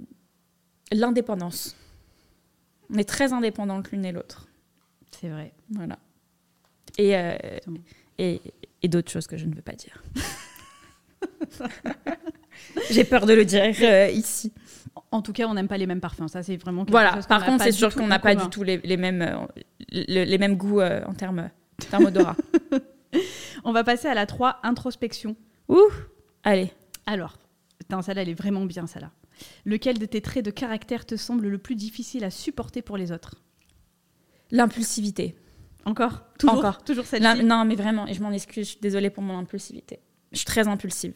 [0.91, 1.75] l'indépendance.
[2.89, 4.47] On est très indépendantes l'une et l'autre.
[5.11, 5.53] C'est vrai.
[5.69, 5.97] Voilà.
[6.97, 7.35] Et, euh,
[8.17, 8.41] et,
[8.81, 10.01] et d'autres choses que je ne veux pas dire.
[12.89, 14.53] J'ai peur de le dire euh, ici.
[15.11, 16.27] En tout cas, on n'aime pas les mêmes parfums.
[16.27, 17.15] Ça, c'est vraiment Voilà.
[17.15, 19.35] chose Par contre, c'est sûr qu'on n'a pas du tout les, les mêmes, euh,
[19.91, 21.49] le- les mêmes goûts en termes
[21.81, 22.35] en termes odorat.
[23.65, 25.35] On va passer à la 3, introspection.
[25.69, 25.89] Ouh
[26.43, 26.71] Allez.
[27.05, 27.37] Alors,
[27.79, 29.11] putain, celle-là, elle est vraiment bien, celle-là.
[29.65, 33.11] Lequel de tes traits de caractère te semble le plus difficile à supporter pour les
[33.11, 33.35] autres?
[34.51, 35.35] L'impulsivité.
[35.85, 36.23] Encore?
[36.39, 36.83] Toujours, Encore.
[36.83, 39.99] toujours celle-ci non, mais vraiment, et je m'en excuse, je suis désolée pour mon impulsivité.
[40.31, 41.13] Je suis très impulsive.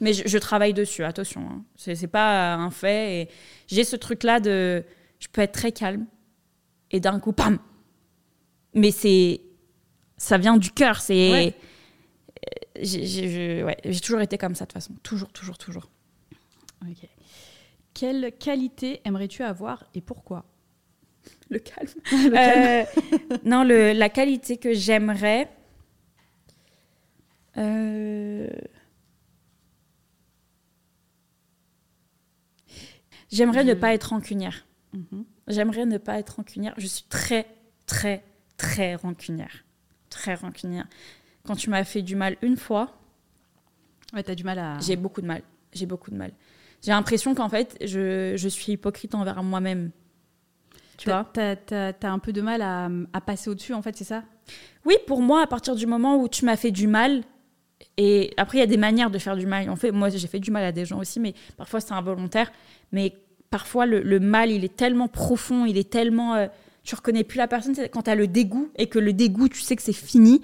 [0.00, 1.42] Mais je, je travaille dessus, attention.
[1.50, 1.64] Hein.
[1.76, 3.22] C'est pas un fait.
[3.22, 3.28] Et
[3.66, 4.84] j'ai ce truc-là de.
[5.18, 6.06] Je peux être très calme
[6.90, 7.58] et d'un coup, pam
[8.74, 9.40] Mais c'est.
[10.16, 11.00] Ça vient du cœur.
[11.00, 11.30] C'est.
[11.30, 11.54] Ouais.
[12.38, 14.94] Euh, J'ai ouais, toujours été comme ça, de toute façon.
[15.02, 15.90] Toujours, toujours, toujours.
[16.82, 17.08] Ok.
[17.94, 20.44] Quelle qualité aimerais-tu avoir et pourquoi?
[21.50, 21.88] Le calme.
[22.12, 22.84] Euh,
[23.44, 25.48] non, le, la qualité que j'aimerais.
[27.58, 28.48] euh,
[33.30, 34.64] J'aimerais ne Je- pas être rancunière.
[34.92, 35.24] Mhm.
[35.48, 36.74] J'aimerais ne pas être rancunière.
[36.78, 37.46] Je suis très,
[37.86, 38.22] très,
[38.56, 39.64] très rancunière.
[40.10, 40.86] Très rancunière.
[41.44, 42.96] Quand tu m'as fait du mal une fois,
[44.12, 44.78] Ouais, t'as du mal à.
[44.80, 45.42] j'ai beaucoup de mal.
[45.72, 46.32] J'ai beaucoup de mal.
[46.82, 49.90] J'ai l'impression qu'en fait, je, je suis hypocrite envers moi-même.
[50.96, 54.04] Tu vois T'as t'as un peu de mal à, à passer au-dessus, en fait, c'est
[54.04, 54.22] ça?
[54.84, 57.22] Oui, pour moi, à partir du moment où tu m'as fait du mal,
[57.96, 59.68] et après, il y a des manières de faire du mal.
[59.70, 62.50] En fait, moi, j'ai fait du mal à des gens aussi, mais parfois, c'est involontaire.
[62.92, 63.14] Mais
[63.50, 66.34] parfois, le, le mal, il est tellement profond, il est tellement.
[66.34, 66.46] euh,
[66.82, 67.74] tu reconnais plus la personne.
[67.92, 70.42] Quand tu as le dégoût, et que le dégoût, tu sais que c'est fini.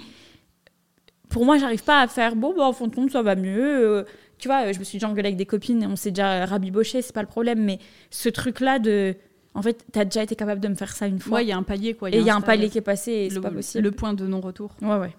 [1.28, 3.98] Pour moi, j'arrive pas à faire bon, bah, en fond de compte, ça va mieux.
[3.98, 4.04] euh,
[4.38, 7.02] tu vois, je me suis déjà engueulée avec des copines et on s'est déjà rabiboché,
[7.02, 7.60] c'est pas le problème.
[7.62, 7.78] Mais
[8.10, 9.14] ce truc-là de.
[9.54, 11.38] En fait, tu as déjà été capable de me faire ça une fois.
[11.38, 12.08] Ouais, il y a un palier, quoi.
[12.10, 13.82] et il y a un palier qui est passé et c'est le, pas possible.
[13.84, 14.76] le point de non-retour.
[14.80, 15.16] Ouais, ouais.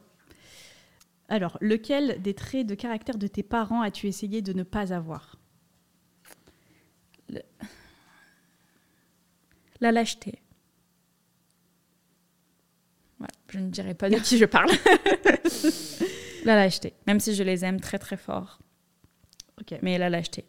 [1.27, 5.37] Alors, lequel des traits de caractère de tes parents as-tu essayé de ne pas avoir?
[9.79, 10.39] La lâcheté.
[13.19, 14.69] Ouais, je ne dirais pas de qui je parle.
[16.45, 16.93] la lâcheté.
[17.07, 18.59] Même si je les aime très très fort.
[19.59, 19.77] Ok.
[19.81, 20.45] Mais la lâcheté.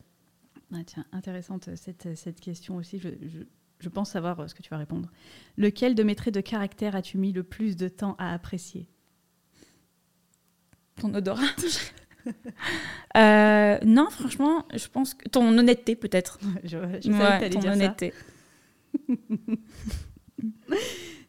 [0.75, 2.99] Ah, tiens, intéressante euh, cette, cette question aussi.
[2.99, 3.45] Je, je-
[3.83, 5.11] je pense savoir euh, ce que tu vas répondre.
[5.59, 8.89] Lequel de mes traits de caractère as-tu mis le plus de temps à apprécier?
[11.01, 11.43] Ton odorat.
[13.17, 16.39] Euh, non, franchement, je pense que ton honnêteté peut-être.
[16.63, 17.77] Je, je savais que ton dire ça.
[17.77, 18.15] honnêteté.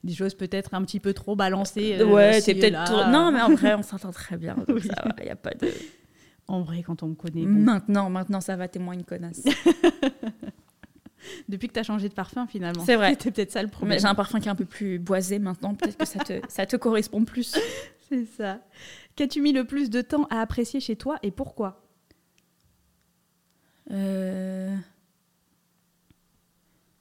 [0.03, 1.97] Des choses peut-être un petit peu trop balancées.
[1.99, 2.83] euh, ouais, et peut-être.
[2.83, 4.55] trop- Non, mais en vrai, on s'entend très bien.
[4.67, 4.81] Oui.
[4.83, 5.71] ça y a pas de.
[6.47, 7.49] En vrai, quand on me connaît, bon.
[7.59, 9.43] Maintenant, maintenant, ça va, t'es moins une connasse.
[11.49, 12.83] depuis que tu as changé de parfum finalement.
[12.85, 13.09] C'est vrai.
[13.19, 13.99] C'était peut-être ça le problème.
[13.99, 15.73] J'ai un parfum qui est un peu plus boisé maintenant.
[15.75, 17.55] Peut-être que ça te, ça te correspond plus.
[18.09, 18.59] C'est ça.
[19.15, 21.81] Qu'as-tu mis le plus de temps à apprécier chez toi et pourquoi?
[23.91, 24.75] Euh,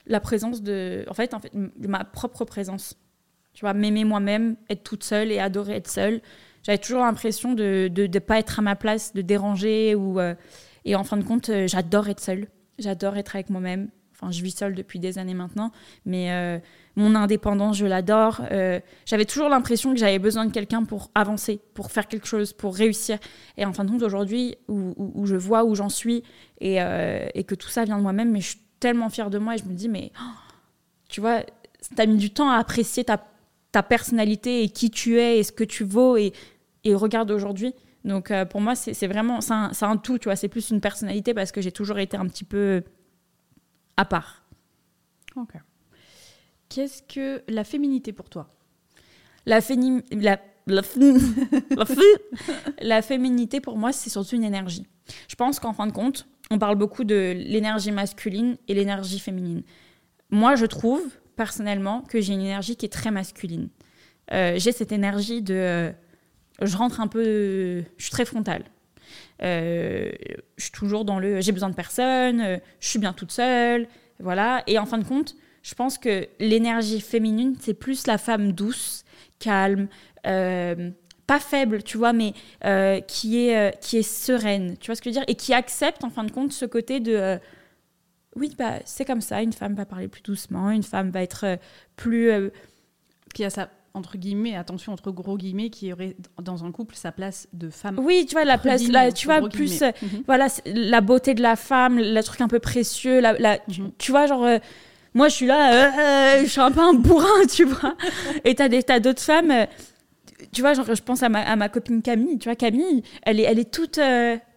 [0.06, 1.04] La présence de.
[1.08, 2.96] En fait, en fait, ma propre présence.
[3.54, 6.22] Tu vois, m'aimer moi-même, être toute seule et adorer être seule.
[6.62, 9.94] J'avais toujours l'impression de ne de, de pas être à ma place, de déranger.
[9.94, 10.34] Ou, euh,
[10.84, 12.46] Et en fin de compte, euh, j'adore être seule.
[12.78, 13.90] J'adore être avec moi-même.
[14.30, 15.72] Je vis seule depuis des années maintenant.
[16.06, 16.58] Mais euh,
[16.96, 18.42] mon indépendance, je l'adore.
[18.50, 22.52] Euh, j'avais toujours l'impression que j'avais besoin de quelqu'un pour avancer, pour faire quelque chose,
[22.52, 23.18] pour réussir.
[23.56, 26.22] Et en fin de compte, aujourd'hui, où, je vois où j'en suis
[26.60, 29.38] et, euh, et que tout ça vient de moi-même, mais je suis tellement fière de
[29.38, 30.34] moi et je me dis, mais oh,
[31.08, 31.40] tu vois,
[31.96, 33.18] t'as mis du temps à apprécier ta,
[33.82, 36.32] personnalité et qui tu es et ce que tu vaux et,
[36.84, 37.74] regarde aujourd'hui.
[38.04, 41.32] Donc pour moi, c'est vraiment, c'est un, un tout, tu vois, c'est plus une personnalité
[41.32, 42.82] parce que j'ai toujours été un petit peu
[44.02, 44.42] à part.
[45.36, 45.52] Ok.
[46.68, 48.52] Qu'est-ce que la féminité pour toi?
[49.46, 50.82] La, féni- la, la,
[52.80, 54.86] la féminité, pour moi, c'est surtout une énergie.
[55.28, 59.62] Je pense qu'en fin de compte, on parle beaucoup de l'énergie masculine et l'énergie féminine.
[60.30, 61.02] Moi, je trouve,
[61.36, 63.68] personnellement, que j'ai une énergie qui est très masculine.
[64.32, 65.54] Euh, j'ai cette énergie de...
[65.54, 65.92] euh,
[66.60, 67.84] je rentre un peu...
[67.96, 68.64] Je suis très frontale.
[69.42, 70.10] Euh,
[70.56, 73.88] je suis toujours dans le j'ai besoin de personne, euh, je suis bien toute seule,
[74.20, 74.62] voilà.
[74.66, 79.04] Et en fin de compte, je pense que l'énergie féminine, c'est plus la femme douce,
[79.38, 79.88] calme,
[80.26, 80.90] euh,
[81.26, 82.34] pas faible, tu vois, mais
[83.06, 86.04] qui, est, qui est sereine, tu vois ce que je veux dire, et qui accepte
[86.04, 87.38] en fin de compte ce côté de
[88.34, 91.58] oui, bah, c'est comme ça, une femme va parler plus doucement, une femme va être
[91.96, 92.30] plus...
[93.34, 97.12] qui a sa entre guillemets, attention, entre gros guillemets, qui aurait dans un couple sa
[97.12, 97.98] place de femme.
[97.98, 100.22] Oui, tu vois, la place, là, tu vois, plus, euh, mhm.
[100.26, 103.34] voilà, la beauté de la femme, le truc un peu précieux, la,
[103.68, 103.92] mhm.
[103.98, 104.58] tu, vois, genre, euh,
[105.14, 107.94] moi, je suis là, euh, je suis un peu un bourrin, tu vois.
[108.44, 109.66] Et t'as, as d'autres femmes,
[110.52, 113.40] tu vois, genre, je pense à ma, à ma, copine Camille, tu vois, Camille, elle
[113.40, 114.00] est, elle est toute,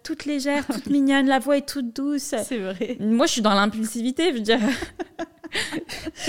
[0.03, 2.35] toute légère, toute mignonne, la voix est toute douce.
[2.43, 2.97] C'est vrai.
[2.99, 4.59] Moi, je suis dans l'impulsivité, je veux dire.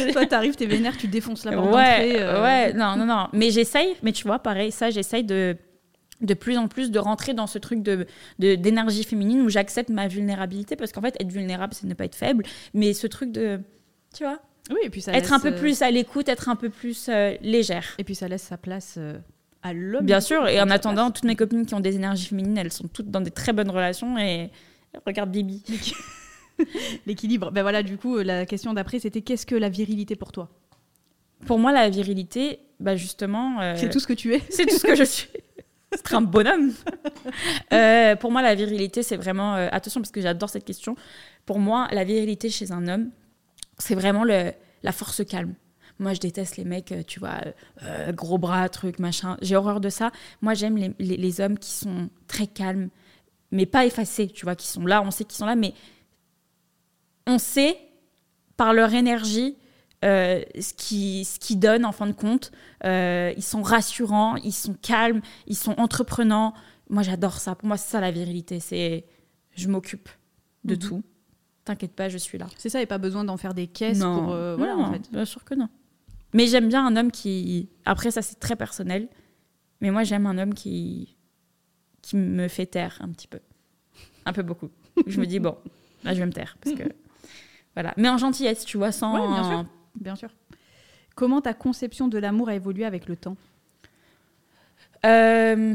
[0.12, 2.42] Toi, t'arrives, t'es vénère, tu défonces la porte ouais, euh.
[2.42, 3.28] Ouais, non, non, non.
[3.32, 5.56] Mais j'essaye, mais tu vois, pareil, ça, j'essaye de
[6.22, 8.06] de plus en plus de rentrer dans ce truc de
[8.38, 12.14] d'énergie féminine où j'accepte ma vulnérabilité parce qu'en fait être vulnérable c'est ne pas être
[12.14, 13.61] faible mais ce truc de
[14.14, 14.38] tu vois
[14.70, 17.11] oui et puis ça être un peu euh, plus à l'écoute être un peu plus
[17.11, 18.98] euh, légère et puis ça laisse sa place
[19.62, 22.56] à l'homme bien sûr et en attendant toutes mes copines qui ont des énergies féminines
[22.56, 24.50] elles sont toutes dans des très bonnes relations et
[25.04, 25.62] regarde Bibi
[27.07, 27.51] L'équilibre.
[27.51, 30.49] Ben voilà, du coup, la question d'après, c'était qu'est-ce que la virilité pour toi?
[31.45, 33.61] Pour moi, la virilité, bah justement.
[33.61, 34.42] Euh, c'est tout ce que tu es.
[34.49, 35.29] C'est tout ce que je suis.
[35.92, 36.73] C'est un bonhomme.
[37.73, 39.55] Euh, pour moi, la virilité, c'est vraiment.
[39.55, 40.95] Euh, attention, parce que j'adore cette question.
[41.47, 43.11] Pour moi, la virilité chez un homme,
[43.79, 45.55] c'est vraiment le, la force calme.
[45.99, 47.40] Moi, je déteste les mecs, tu vois,
[48.11, 49.38] gros bras, trucs, machin.
[49.40, 50.11] J'ai horreur de ça.
[50.42, 52.90] Moi, j'aime les, les, les, hommes qui sont très calmes,
[53.51, 55.73] mais pas effacés, tu vois, qui sont là, on sait qu'ils sont là, mais
[57.26, 57.76] on sait
[58.56, 59.56] par leur énergie
[60.04, 62.52] euh, ce qu'ils ce qui donnent en fin de compte.
[62.84, 66.52] Euh, ils sont rassurants, ils sont calmes, ils sont entreprenants.
[66.90, 67.54] Moi, j'adore ça.
[67.54, 68.60] Pour moi, c'est ça la virilité.
[68.60, 69.06] C'est
[69.54, 70.08] je m'occupe
[70.64, 70.80] de mhm.
[70.80, 71.02] tout.
[71.64, 72.46] T'inquiète pas, je suis là.
[72.58, 74.20] C'est ça, et pas besoin d'en faire des caisses non.
[74.20, 74.32] pour.
[74.32, 75.10] Euh, voilà, en fait.
[75.10, 75.68] Bien sûr que non.
[76.32, 77.70] Mais j'aime bien un homme qui.
[77.84, 79.08] Après, ça, c'est très personnel.
[79.80, 81.16] Mais moi, j'aime un homme qui.
[82.02, 83.40] qui me fait taire un petit peu.
[84.26, 84.70] Un peu beaucoup.
[85.06, 85.56] je me dis, bon,
[86.04, 86.56] là, je vais me taire.
[86.62, 86.84] Parce que.
[87.76, 87.92] Voilà.
[87.96, 89.12] Mais en gentillesse, tu vois, sans.
[89.32, 89.64] bien, sûr.
[90.00, 90.30] bien sûr.
[91.14, 93.36] Comment ta conception de l'amour a évolué avec le temps?
[95.04, 95.74] Euh,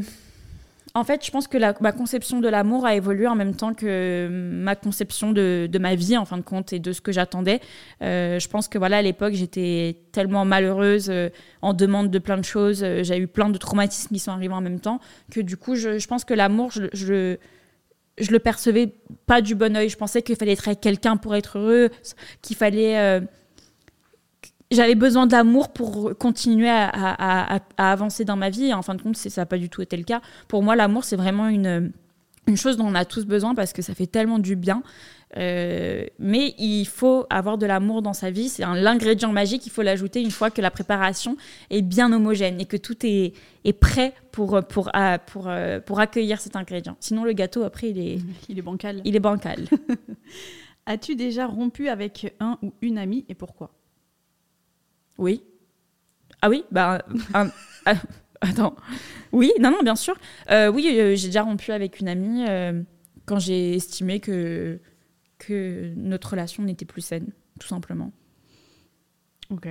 [0.94, 3.72] En fait, je pense que la, ma conception de l'amour a évolué en même temps
[3.72, 7.12] que ma conception de, de, ma vie, en fin de compte, et de ce que
[7.12, 7.60] j'attendais.
[8.02, 11.30] Euh, je pense que voilà, à l'époque, j'étais tellement malheureuse, euh,
[11.62, 12.84] en demande de plein de choses.
[13.02, 15.98] J'ai eu plein de traumatismes qui sont arrivés en même temps, que du coup, je,
[15.98, 17.38] je pense que l'amour, je, je
[18.18, 18.94] je le percevais
[19.26, 19.88] pas du bon oeil.
[19.88, 21.90] Je pensais qu'il fallait être quelqu'un pour être heureux,
[22.42, 22.98] qu'il fallait.
[22.98, 23.20] Euh,
[24.70, 28.66] j'avais besoin d'amour pour continuer à, avancer dans ma vie.
[28.66, 30.22] Et en fin de compte, ça n'a pas du tout été le cas.
[30.48, 31.92] Pour moi, l'amour, c'est vraiment une
[32.56, 34.82] chose dont on a tous besoin parce que ça fait tellement du bien.
[35.36, 38.48] Euh, mais il faut avoir de l'amour dans sa vie.
[38.48, 39.66] C'est l'ingrédient magique.
[39.66, 41.36] Il faut l'ajouter une fois que la préparation
[41.70, 43.32] est bien homogène et que tout est,
[43.64, 46.96] est prêt pour, pour, euh, pour, euh, pour, accueillir cet ingrédient.
[47.00, 48.18] Sinon, le gâteau, après, il est,
[48.48, 49.00] il est bancal.
[49.04, 49.66] Il est bancal.
[50.86, 53.70] As-tu déjà rompu avec un ou une amie et pourquoi?
[55.18, 55.42] Oui.
[56.40, 57.02] Ah oui bah,
[58.40, 58.74] Attends.
[59.30, 60.16] Oui, non, non, bien sûr.
[60.50, 62.44] oui, j'ai déjà rompu avec une amie
[63.24, 64.80] quand j'ai estimé que
[65.46, 67.28] que notre relation n'était plus saine,
[67.58, 68.12] tout simplement.
[69.50, 69.68] Ok.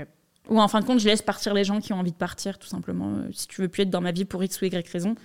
[0.49, 2.57] Ou en fin de compte, je laisse partir les gens qui ont envie de partir,
[2.57, 3.13] tout simplement.
[3.13, 5.15] Euh, si tu veux plus être dans ma vie pour X ou Y raison,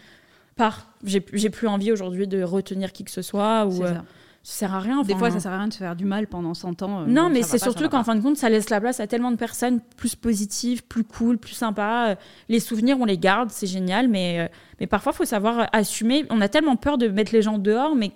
[0.56, 0.88] pars.
[1.04, 3.66] J'ai plus envie aujourd'hui de retenir qui que ce soit.
[3.66, 4.04] Ou, euh, ça.
[4.42, 5.02] sert à rien.
[5.02, 7.02] Des fois, ça sert à rien de se faire du mal pendant 100 ans.
[7.02, 9.32] Euh, non, mais c'est surtout qu'en fin de compte, ça laisse la place à tellement
[9.32, 12.14] de personnes plus positives, plus cool, plus sympas.
[12.48, 16.24] Les souvenirs, on les garde, c'est génial, mais, mais parfois, il faut savoir assumer.
[16.30, 18.12] On a tellement peur de mettre les gens dehors, mais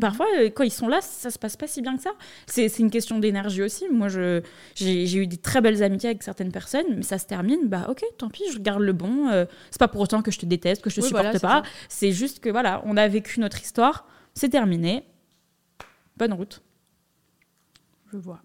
[0.00, 2.12] parfois, euh, quand ils sont là, ça se passe pas si bien que ça.
[2.46, 3.88] C'est une question d'énergie aussi.
[3.88, 7.86] Moi, j'ai eu des très belles amitiés avec certaines personnes, mais ça se termine, bah
[7.88, 9.28] ok, tant pis, je garde le bon.
[9.28, 11.62] Euh, c'est pas pour autant que je te déteste, que je te supporte pas.
[11.88, 15.04] C'est juste que voilà, on a vécu notre histoire, c'est terminé.
[16.16, 16.62] Bonne route.
[18.12, 18.42] Je vois.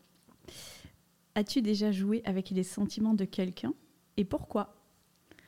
[1.36, 3.74] As-tu déjà joué avec les sentiments de quelqu'un
[4.16, 4.77] et pourquoi?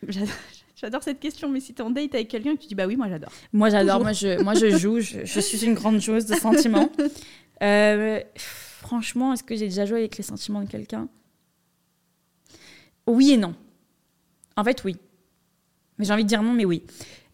[0.76, 2.96] J'adore cette question, mais si tu es en date avec quelqu'un tu dis bah oui,
[2.96, 3.32] moi j'adore.
[3.52, 6.90] Moi j'adore, moi je, moi je joue, je, suis une grande joueuse de sentiments.
[7.62, 11.10] Euh, franchement, est-ce que j'ai déjà joué avec les sentiments de quelqu'un?
[13.06, 13.54] Oui et non.
[14.56, 14.96] En fait, oui.
[15.98, 16.84] Mais j'ai envie de dire non, mais oui.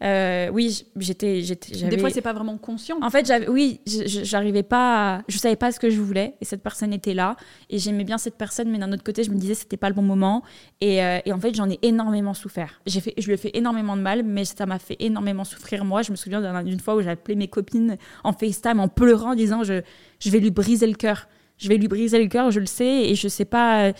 [0.02, 1.88] Euh, oui, j'étais, j'étais.
[1.88, 2.98] Des fois, c'est pas vraiment conscient.
[3.00, 5.22] En fait, oui, j'arrivais pas, à...
[5.26, 7.36] je savais pas ce que je voulais, et cette personne était là,
[7.70, 9.94] et j'aimais bien cette personne, mais d'un autre côté, je me disais c'était pas le
[9.94, 10.42] bon moment,
[10.82, 12.80] et, euh, et en fait, j'en ai énormément souffert.
[12.84, 15.84] J'ai fait, je lui ai fait énormément de mal, mais ça m'a fait énormément souffrir
[15.84, 16.02] moi.
[16.02, 19.34] Je me souviens d'une fois où j'ai appelé mes copines en FaceTime en pleurant, en
[19.34, 19.80] disant je,
[20.20, 23.08] je vais lui briser le cœur, je vais lui briser le cœur, je le sais,
[23.08, 23.92] et je sais pas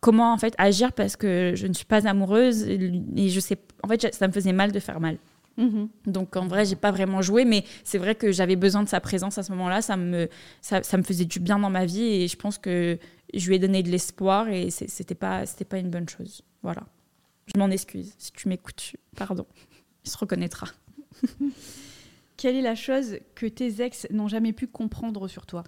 [0.00, 3.88] comment en fait agir parce que je ne suis pas amoureuse et je sais en
[3.88, 5.18] fait ça me faisait mal de faire mal.
[5.56, 5.88] Mhm.
[6.06, 9.00] donc en vrai j'ai pas vraiment joué mais c'est vrai que j'avais besoin de sa
[9.00, 9.82] présence à ce moment-là.
[9.82, 10.28] Ça me
[10.60, 12.98] ça, ça, me faisait du bien dans ma vie et je pense que
[13.34, 16.42] je lui ai donné de l'espoir et c'était pas c'était pas une bonne chose.
[16.62, 16.82] Voilà.
[17.52, 18.14] Je m'en excuse.
[18.18, 19.46] Si tu m'écoutes pardon.
[20.04, 20.68] Il se reconnaîtra.
[22.36, 25.64] Quelle est la chose que tes ex n'ont jamais pu comprendre sur toi?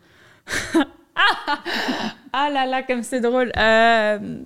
[2.33, 3.53] Ah là là, comme c'est drôle.
[3.57, 4.43] Euh,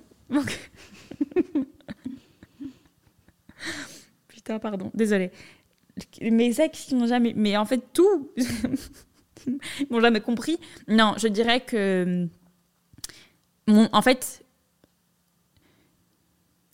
[4.61, 5.31] Pardon, désolé.
[6.21, 7.33] Mes ex, ils n'ont jamais.
[7.35, 8.31] Mais en fait, tout.
[9.47, 10.59] ils n'ont jamais compris.
[10.87, 12.27] Non, je dirais que.
[13.67, 13.89] Mon...
[13.91, 14.45] En fait,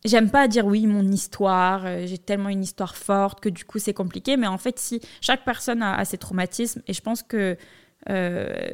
[0.05, 3.79] j'aime pas dire oui, mon histoire, euh, j'ai tellement une histoire forte que du coup
[3.79, 7.57] c'est compliqué, mais en fait, si chaque personne a, ses traumatismes, et je pense que
[8.09, 8.71] euh,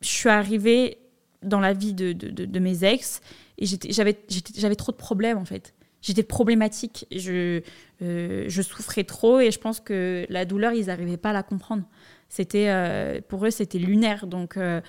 [0.00, 0.98] je suis arrivée
[1.42, 3.20] dans la vie de, de, mes ex
[3.58, 5.74] et j'avais trop de problèmes en fait.
[6.06, 7.62] J'étais problématique, je,
[8.00, 11.42] euh, je souffrais trop et je pense que la douleur, ils n'arrivaient pas à la
[11.42, 11.82] comprendre.
[12.28, 14.28] C'était euh, Pour eux, c'était lunaire.
[14.28, 14.80] Donc, euh,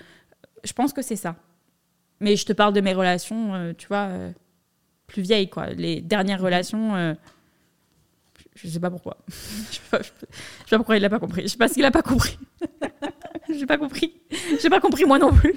[0.64, 1.36] je pense que c'est ça.
[2.20, 4.10] Mais je te parle de mes relations, tu vois,
[5.08, 5.72] plus vieilles, quoi.
[5.72, 7.16] Les dernières relations,
[8.54, 9.18] je sais pas pourquoi.
[9.28, 10.12] je sais pas, sais
[10.70, 11.44] pas pourquoi il l'a pas compris.
[11.44, 12.38] Je sais pas ce qu'il a pas compris.
[13.50, 14.22] J'ai pas compris.
[14.62, 15.56] J'ai pas compris moi non plus.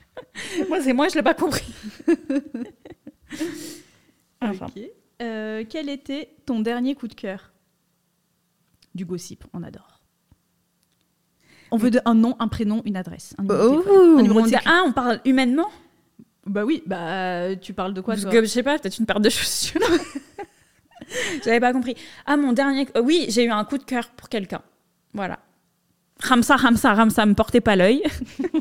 [0.70, 1.74] moi, c'est moi, je l'ai pas compris.
[5.20, 7.52] Euh, quel était ton dernier coup de cœur?
[8.94, 10.00] Du gossip, on adore.
[11.70, 13.34] On veut de, un nom, un prénom, une adresse.
[13.38, 15.68] Un numéro, oh, un numéro de ah, on parle humainement?
[16.46, 18.30] Bah oui, bah tu parles de quoi toi?
[18.30, 19.80] Je sais pas, peut-être une paire de chaussures.
[21.44, 21.94] J'avais pas compris.
[22.26, 22.86] Ah, mon dernier.
[23.02, 24.62] oui, j'ai eu un coup de cœur pour quelqu'un.
[25.12, 25.40] Voilà.
[26.22, 28.02] Ramsa, Ramsa, Ramsa, me portait pas l'œil.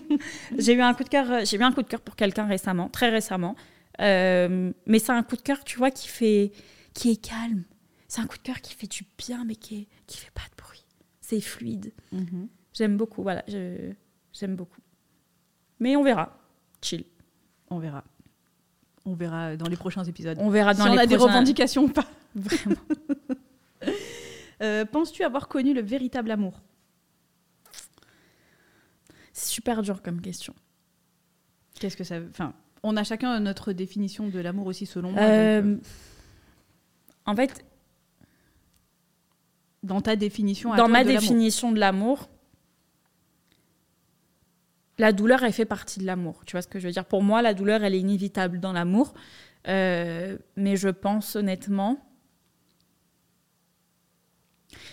[0.58, 2.46] j'ai eu un coup de cœur, euh, j'ai eu un coup de cœur pour quelqu'un
[2.46, 3.56] récemment, très récemment.
[4.00, 6.52] Euh, mais c'est un coup de cœur, tu vois, qui fait,
[6.94, 7.64] qui est calme.
[8.08, 10.44] C'est un coup de cœur qui fait du bien, mais qui est, qui fait pas
[10.52, 10.86] de bruit.
[11.22, 11.94] C'est fluide.
[12.12, 12.48] Mhm.
[12.74, 14.82] J'aime beaucoup, voilà, j'aime beaucoup.
[15.80, 16.38] Mais on verra.
[16.82, 17.06] Chill.
[17.70, 18.04] On verra.
[19.06, 20.38] On verra dans les prochains épisodes.
[20.40, 22.08] On verra dans si on a des revendications ou pas.
[22.36, 22.76] Vraiment.
[24.64, 26.60] Euh, penses-tu avoir connu le véritable amour?
[29.32, 30.56] C'est super dur comme question.
[31.80, 35.22] Qu'est-ce que ça Enfin, on a chacun notre définition de l'amour aussi selon moi.
[35.22, 35.78] Euh, euh,
[37.26, 37.66] en fait,
[39.84, 42.30] dans ta définition, dans ma définition de l'amour,
[44.98, 46.44] la douleur, elle fait partie de l'amour.
[46.46, 47.06] Tu vois ce que je veux dire?
[47.06, 49.14] Pour moi, la douleur, elle est inévitable dans l'amour.
[49.68, 52.00] Euh, mais je pense honnêtement,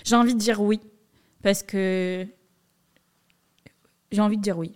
[0.04, 0.80] j'ai envie de dire oui,
[1.42, 2.26] parce que
[4.10, 4.72] j'ai envie de dire oui.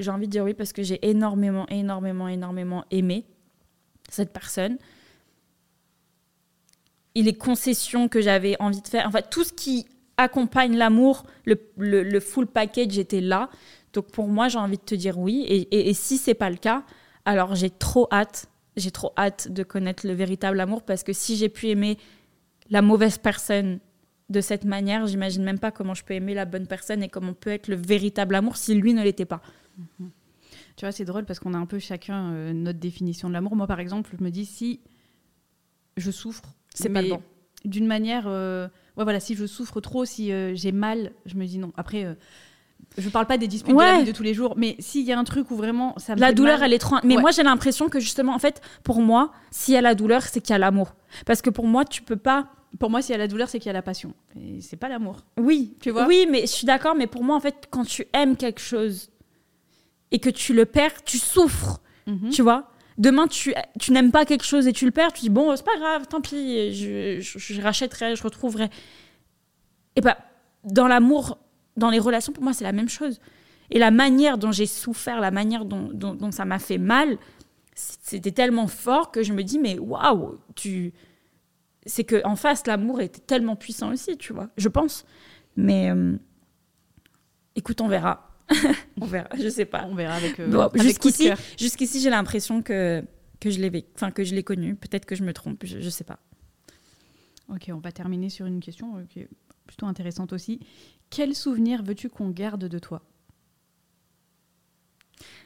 [0.00, 3.24] J'ai envie de dire oui parce que j'ai énormément, énormément, énormément aimé
[4.08, 4.78] cette personne.
[7.14, 9.86] Les concessions que j'avais envie de faire, enfin tout ce qui
[10.16, 13.50] accompagne l'amour, le, le, full package était là.
[13.92, 15.44] Donc pour moi, j'ai envie de te dire oui.
[15.46, 16.84] Et, et, et si c'est pas le cas,
[17.24, 21.36] alors j'ai trop hâte, j'ai trop hâte de connaître le véritable amour parce que si
[21.36, 21.98] j'ai pu aimer
[22.70, 23.80] la mauvaise personne
[24.28, 27.34] de cette manière, j'imagine même pas comment je peux aimer la bonne personne et comment
[27.34, 29.42] peut être le véritable amour si lui ne l'était pas.
[30.76, 33.56] Tu vois, c'est drôle parce qu'on a un peu chacun euh, notre définition de l'amour.
[33.56, 34.80] Moi, par exemple, je me dis si
[35.96, 37.22] je souffre, c'est pas bon.
[37.64, 41.44] D'une manière, euh, ouais, voilà, si je souffre trop, si euh, j'ai mal, je me
[41.44, 41.72] dis non.
[41.76, 42.16] Après,
[42.96, 45.12] je parle pas des disputes de la vie de tous les jours, mais s'il y
[45.12, 46.96] a un truc où vraiment ça me la douleur, elle est trop.
[47.04, 50.22] Mais moi, j'ai l'impression que justement, en fait, pour moi, s'il y a la douleur,
[50.22, 50.94] c'est qu'il y a l'amour.
[51.26, 53.58] Parce que pour moi, tu peux pas pour moi, s'il y a la douleur, c'est
[53.58, 54.14] qu'il y a la passion.
[54.36, 55.24] Et c'est pas l'amour.
[55.38, 56.06] Oui, tu vois.
[56.06, 56.94] Oui, mais je suis d'accord.
[56.94, 59.09] Mais pour moi, en fait, quand tu aimes quelque chose
[60.10, 61.80] et que tu le perds, tu souffres.
[62.06, 62.30] Mhm.
[62.30, 62.70] Tu vois.
[62.98, 65.64] Demain, tu, tu n'aimes pas quelque chose et tu le perds, tu dis bon, c'est
[65.64, 68.68] pas grave, tant pis, je, je, rachèterai, je retrouverai.
[69.96, 70.18] Et bah,
[70.64, 71.38] dans l'amour,
[71.76, 73.18] dans les relations, pour moi, c'est la même chose.
[73.70, 77.16] Et la manière dont j'ai souffert, la manière dont, dont, dont ça m'a fait mal,
[77.74, 80.92] c'était tellement fort que je me dis mais waouh, tu
[81.86, 84.50] c'est que en face l'amour était tellement puissant aussi, tu vois.
[84.56, 85.04] Je pense.
[85.56, 86.16] Mais euh,
[87.56, 88.29] écoute, on verra.
[89.00, 89.86] On verra, je sais pas.
[89.90, 90.38] On verra avec.
[90.40, 93.04] Euh, jusqu'ici, jusqu'ici, j'ai l'impression que
[93.40, 94.76] que je l'ai, enfin que je l'ai connu.
[94.76, 96.18] Peut-être que je me trompe, je, je sais pas.
[97.48, 99.28] Ok, on va terminer sur une question euh, qui est
[99.66, 100.60] plutôt intéressante aussi.
[101.08, 103.02] Quel souvenir veux-tu qu'on garde de toi?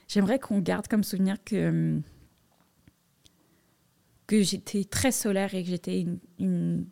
[0.08, 2.00] J'aimerais qu'on garde comme souvenir que,
[4.26, 6.06] que j'étais très solaire et que j'étais
[6.38, 6.86] une,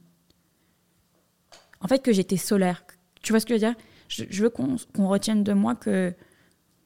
[1.80, 2.84] En fait, que j'étais solaire.
[3.22, 3.76] Tu vois ce que je veux dire?
[4.12, 6.12] Je, veux qu'on retienne de moi que,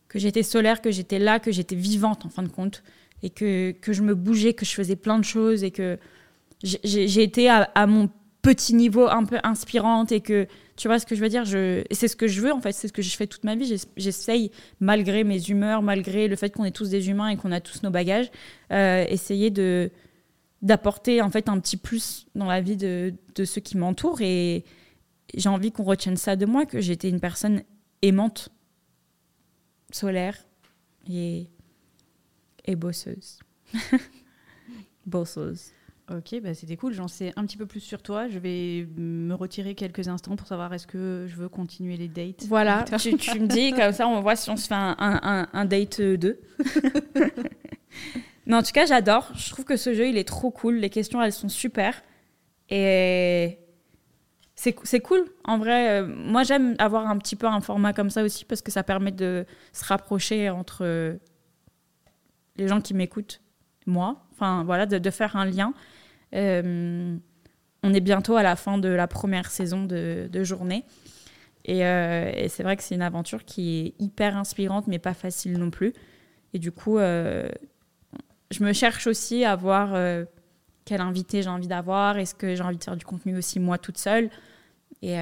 [0.09, 2.83] que j'étais solaire, que j'étais là, que j'étais vivante en fin de compte,
[3.23, 5.99] et que, que je me bougeais, que je faisais plein de choses, et que
[6.63, 8.09] j'ai été à, mon
[8.43, 10.47] petit niveau un peu inspirante, et que
[10.77, 12.73] tu vois ce que je veux dire C'est ce que je veux, en fait.
[12.73, 13.81] C'est ce que je fais toute ma vie.
[13.97, 17.61] J'essaye, malgré mes humeurs, malgré le fait qu'on est tous des humains et qu'on a
[17.61, 18.31] tous nos bagages,
[18.73, 19.91] euh, essayer de
[20.63, 24.21] d'apporter en fait un petit plus dans la vie de, de ceux qui m'entourent.
[24.23, 24.65] Et
[25.37, 27.63] j'ai envie qu'on retienne ça de moi, que j'étais une personne
[28.03, 28.49] aimante,
[29.93, 30.37] solaire
[31.09, 31.47] et,
[32.65, 33.39] et bosseuse.
[35.07, 35.73] bosseuse.
[36.11, 36.93] Ok, bah c'était cool.
[36.93, 38.29] J'en sais un petit peu plus sur toi.
[38.29, 42.47] Je vais me retirer quelques instants pour savoir est-ce que je veux continuer les dates.
[42.47, 45.65] Voilà, tu, me dis, comme ça on voit si on se fait un, un, un
[45.65, 46.41] date 2.
[48.47, 49.33] Mais en tout cas, j'adore.
[49.35, 50.77] Je trouve que ce jeu, il est trop cool.
[50.77, 52.01] Les questions, elles sont super.
[52.71, 53.59] Et
[54.57, 55.25] c'est cool.
[55.45, 58.63] En vrai, euh, moi, j'aime avoir un petit peu un format comme ça aussi parce
[58.63, 61.19] que ça permet de se rapprocher entre
[62.57, 63.41] les gens qui m'écoutent,
[63.87, 64.27] moi.
[64.33, 65.73] Enfin, voilà, de, faire un lien.
[66.35, 67.17] Euh,
[67.83, 70.85] on est bientôt à la fin de la première saison de, journée.
[71.69, 75.59] Euh, et, c'est vrai que c'est une aventure qui est hyper inspirante, mais pas facile
[75.59, 75.95] non plus.
[76.53, 77.49] Et du coup, euh,
[78.51, 79.95] je me cherche aussi à voir
[80.87, 82.17] quel invité j'ai envie d'avoir.
[82.17, 84.31] Est-ce que j'ai envie de faire du contenu aussi moi toute seule
[85.03, 85.19] et,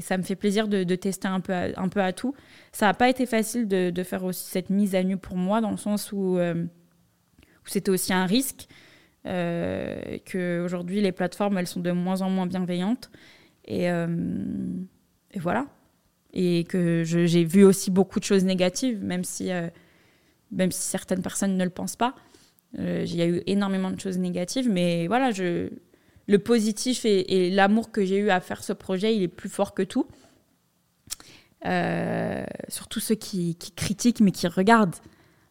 [0.00, 2.34] ça me fait plaisir de, tester un peu, à, un peu à tout.
[2.72, 5.70] Ça n'a pas été facile de, faire aussi cette mise à nu pour moi, dans
[5.70, 8.66] le sens où, où c'était aussi un risque.
[9.26, 13.10] Euh, qu'aujourd'hui, les plateformes, elles sont de moins en moins bienveillantes.
[13.66, 14.06] Et, euh,
[15.36, 15.66] voilà.
[16.32, 19.68] Et que j'ai vu aussi beaucoup de choses négatives, même si, euh,
[20.50, 22.14] même si certaines personnes ne le pensent pas.
[22.76, 28.04] Il y a eu énormément de choses négatives, mais voilà, le positif et, l'amour que
[28.04, 30.06] j'ai eu à faire ce projet, il est plus fort que tout.
[32.68, 34.96] surtout ceux qui, qui, critiquent mais qui regardent.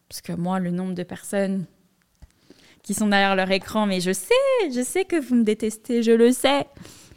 [0.08, 1.64] Parce que moi, le nombre de personnes
[2.84, 4.34] qui sont derrière leur écran, mais je sais,
[4.72, 6.66] je sais que vous me détestez, je le sais.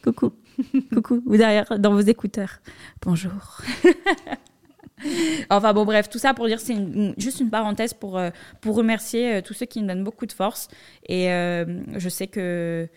[0.01, 0.32] Coucou,
[0.93, 2.62] coucou, ou derrière, dans vos écouteurs.
[3.01, 3.62] Bonjour.
[5.50, 6.76] enfin bon, bref, tout ça pour dire, c'est
[7.18, 8.30] juste une parenthèse pour, euh,
[8.62, 10.68] pour remercier euh, tous ceux qui me donnent beaucoup de force.
[11.08, 12.89] Et euh, je sais que,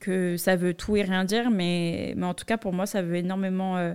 [0.00, 3.02] que ça veut tout et rien dire, mais, mais en tout cas, pour moi, ça
[3.02, 3.94] veut énormément.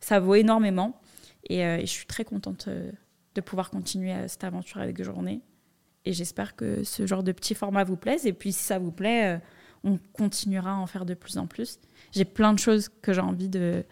[0.00, 1.00] ça vaut énormément.
[1.48, 5.42] Et, je suis très contente de pouvoir continuer cette aventure avec Journée.
[6.04, 8.26] Et j'espère que ce genre de petit format vous plaise.
[8.26, 9.40] Et puis si ça vous plaît,
[9.84, 11.78] on continuera à en faire de plus en plus.
[12.12, 13.84] J'ai plein de choses que j'ai envie de,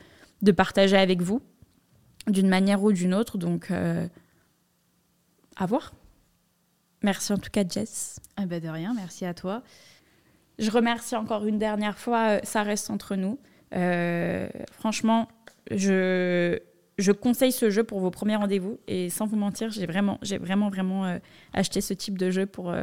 [0.42, 1.40] de, partager avec vous,
[2.30, 3.38] d'une manière ou d'une autre.
[3.38, 4.06] Donc, euh,
[5.56, 5.92] à voir.
[7.02, 8.20] Merci en tout cas, Jess.
[8.36, 9.62] Ah bah de rien, merci à toi.
[10.58, 13.38] Je remercie encore une dernière fois, euh, ça reste entre nous.
[14.72, 15.28] franchement,
[15.70, 16.58] je,
[16.98, 18.78] je conseille ce jeu pour vos premiers rendez-vous.
[18.88, 21.18] Et sans vous mentir, j'ai vraiment, j'ai vraiment, vraiment euh,
[21.52, 22.74] acheté ce type de jeu pour,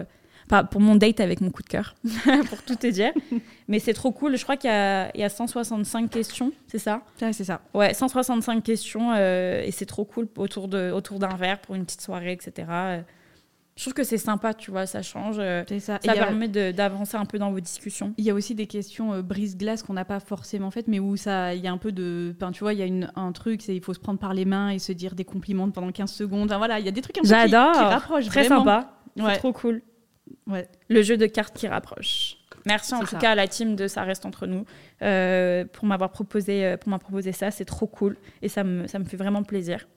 [0.54, 1.96] euh, pour mon date avec mon coup de cœur,
[2.50, 3.12] pour tout te dire.
[3.68, 4.38] Mais c'est trop cool.
[4.38, 7.02] Je crois qu'il y y a 165 questions, c'est ça?
[7.18, 7.62] C'est ça.
[7.74, 9.14] Ouais, 165 questions.
[9.14, 13.04] Euh, et c'est trop cool autour, de, autour d'un verre pour une petite soirée, etc
[13.76, 15.36] je trouve que c'est sympa, tu vois, ça change.
[15.38, 18.14] Euh, ça, ça permet d'avancer un peu dans vos discussions.
[18.18, 21.18] Il y a aussi des questions euh, brise-glace qu'on n'a pas forcément faites, mais où
[21.18, 22.34] ça, il y a un peu de.
[22.38, 24.34] Enfin, tu vois, il y a une, un truc, c'est il faut se prendre par
[24.34, 26.46] les mains et se dire des compliments pendant 15 secondes.
[26.46, 28.28] Enfin, voilà, il y a des trucs un peu qui, qui rapprochent.
[28.28, 28.94] Très sympa.
[29.18, 29.82] C'est trop cool.
[30.48, 30.68] Ouais.
[30.90, 32.38] Le jeu de cartes qui rapproche.
[32.66, 34.66] Merci en tout cas à la team de Ça reste entre nous
[35.04, 37.52] euh, pour m'avoir proposé, pour proposé ça.
[37.52, 39.88] C'est trop cool et ça me, ça me fait vraiment plaisir.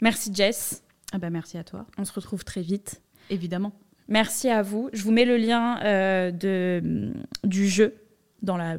[0.00, 0.82] Merci Jess.
[1.12, 1.86] Ah bah merci à toi.
[1.98, 3.00] On se retrouve très vite.
[3.30, 3.72] Évidemment.
[4.08, 4.90] Merci à vous.
[4.92, 7.12] Je vous mets le lien euh, de,
[7.44, 7.94] du jeu
[8.42, 8.76] dans la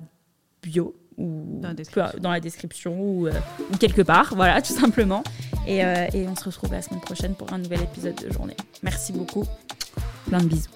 [0.61, 3.31] bio ou dans la description, ou, euh,
[3.79, 5.23] quelque part, voilà, tout simplement.
[5.65, 8.57] Et, euh, et on se retrouve la semaine prochaine pour un nouvel épisode de journée.
[8.83, 9.45] Merci beaucoup.
[10.27, 10.69] Plein de bisous.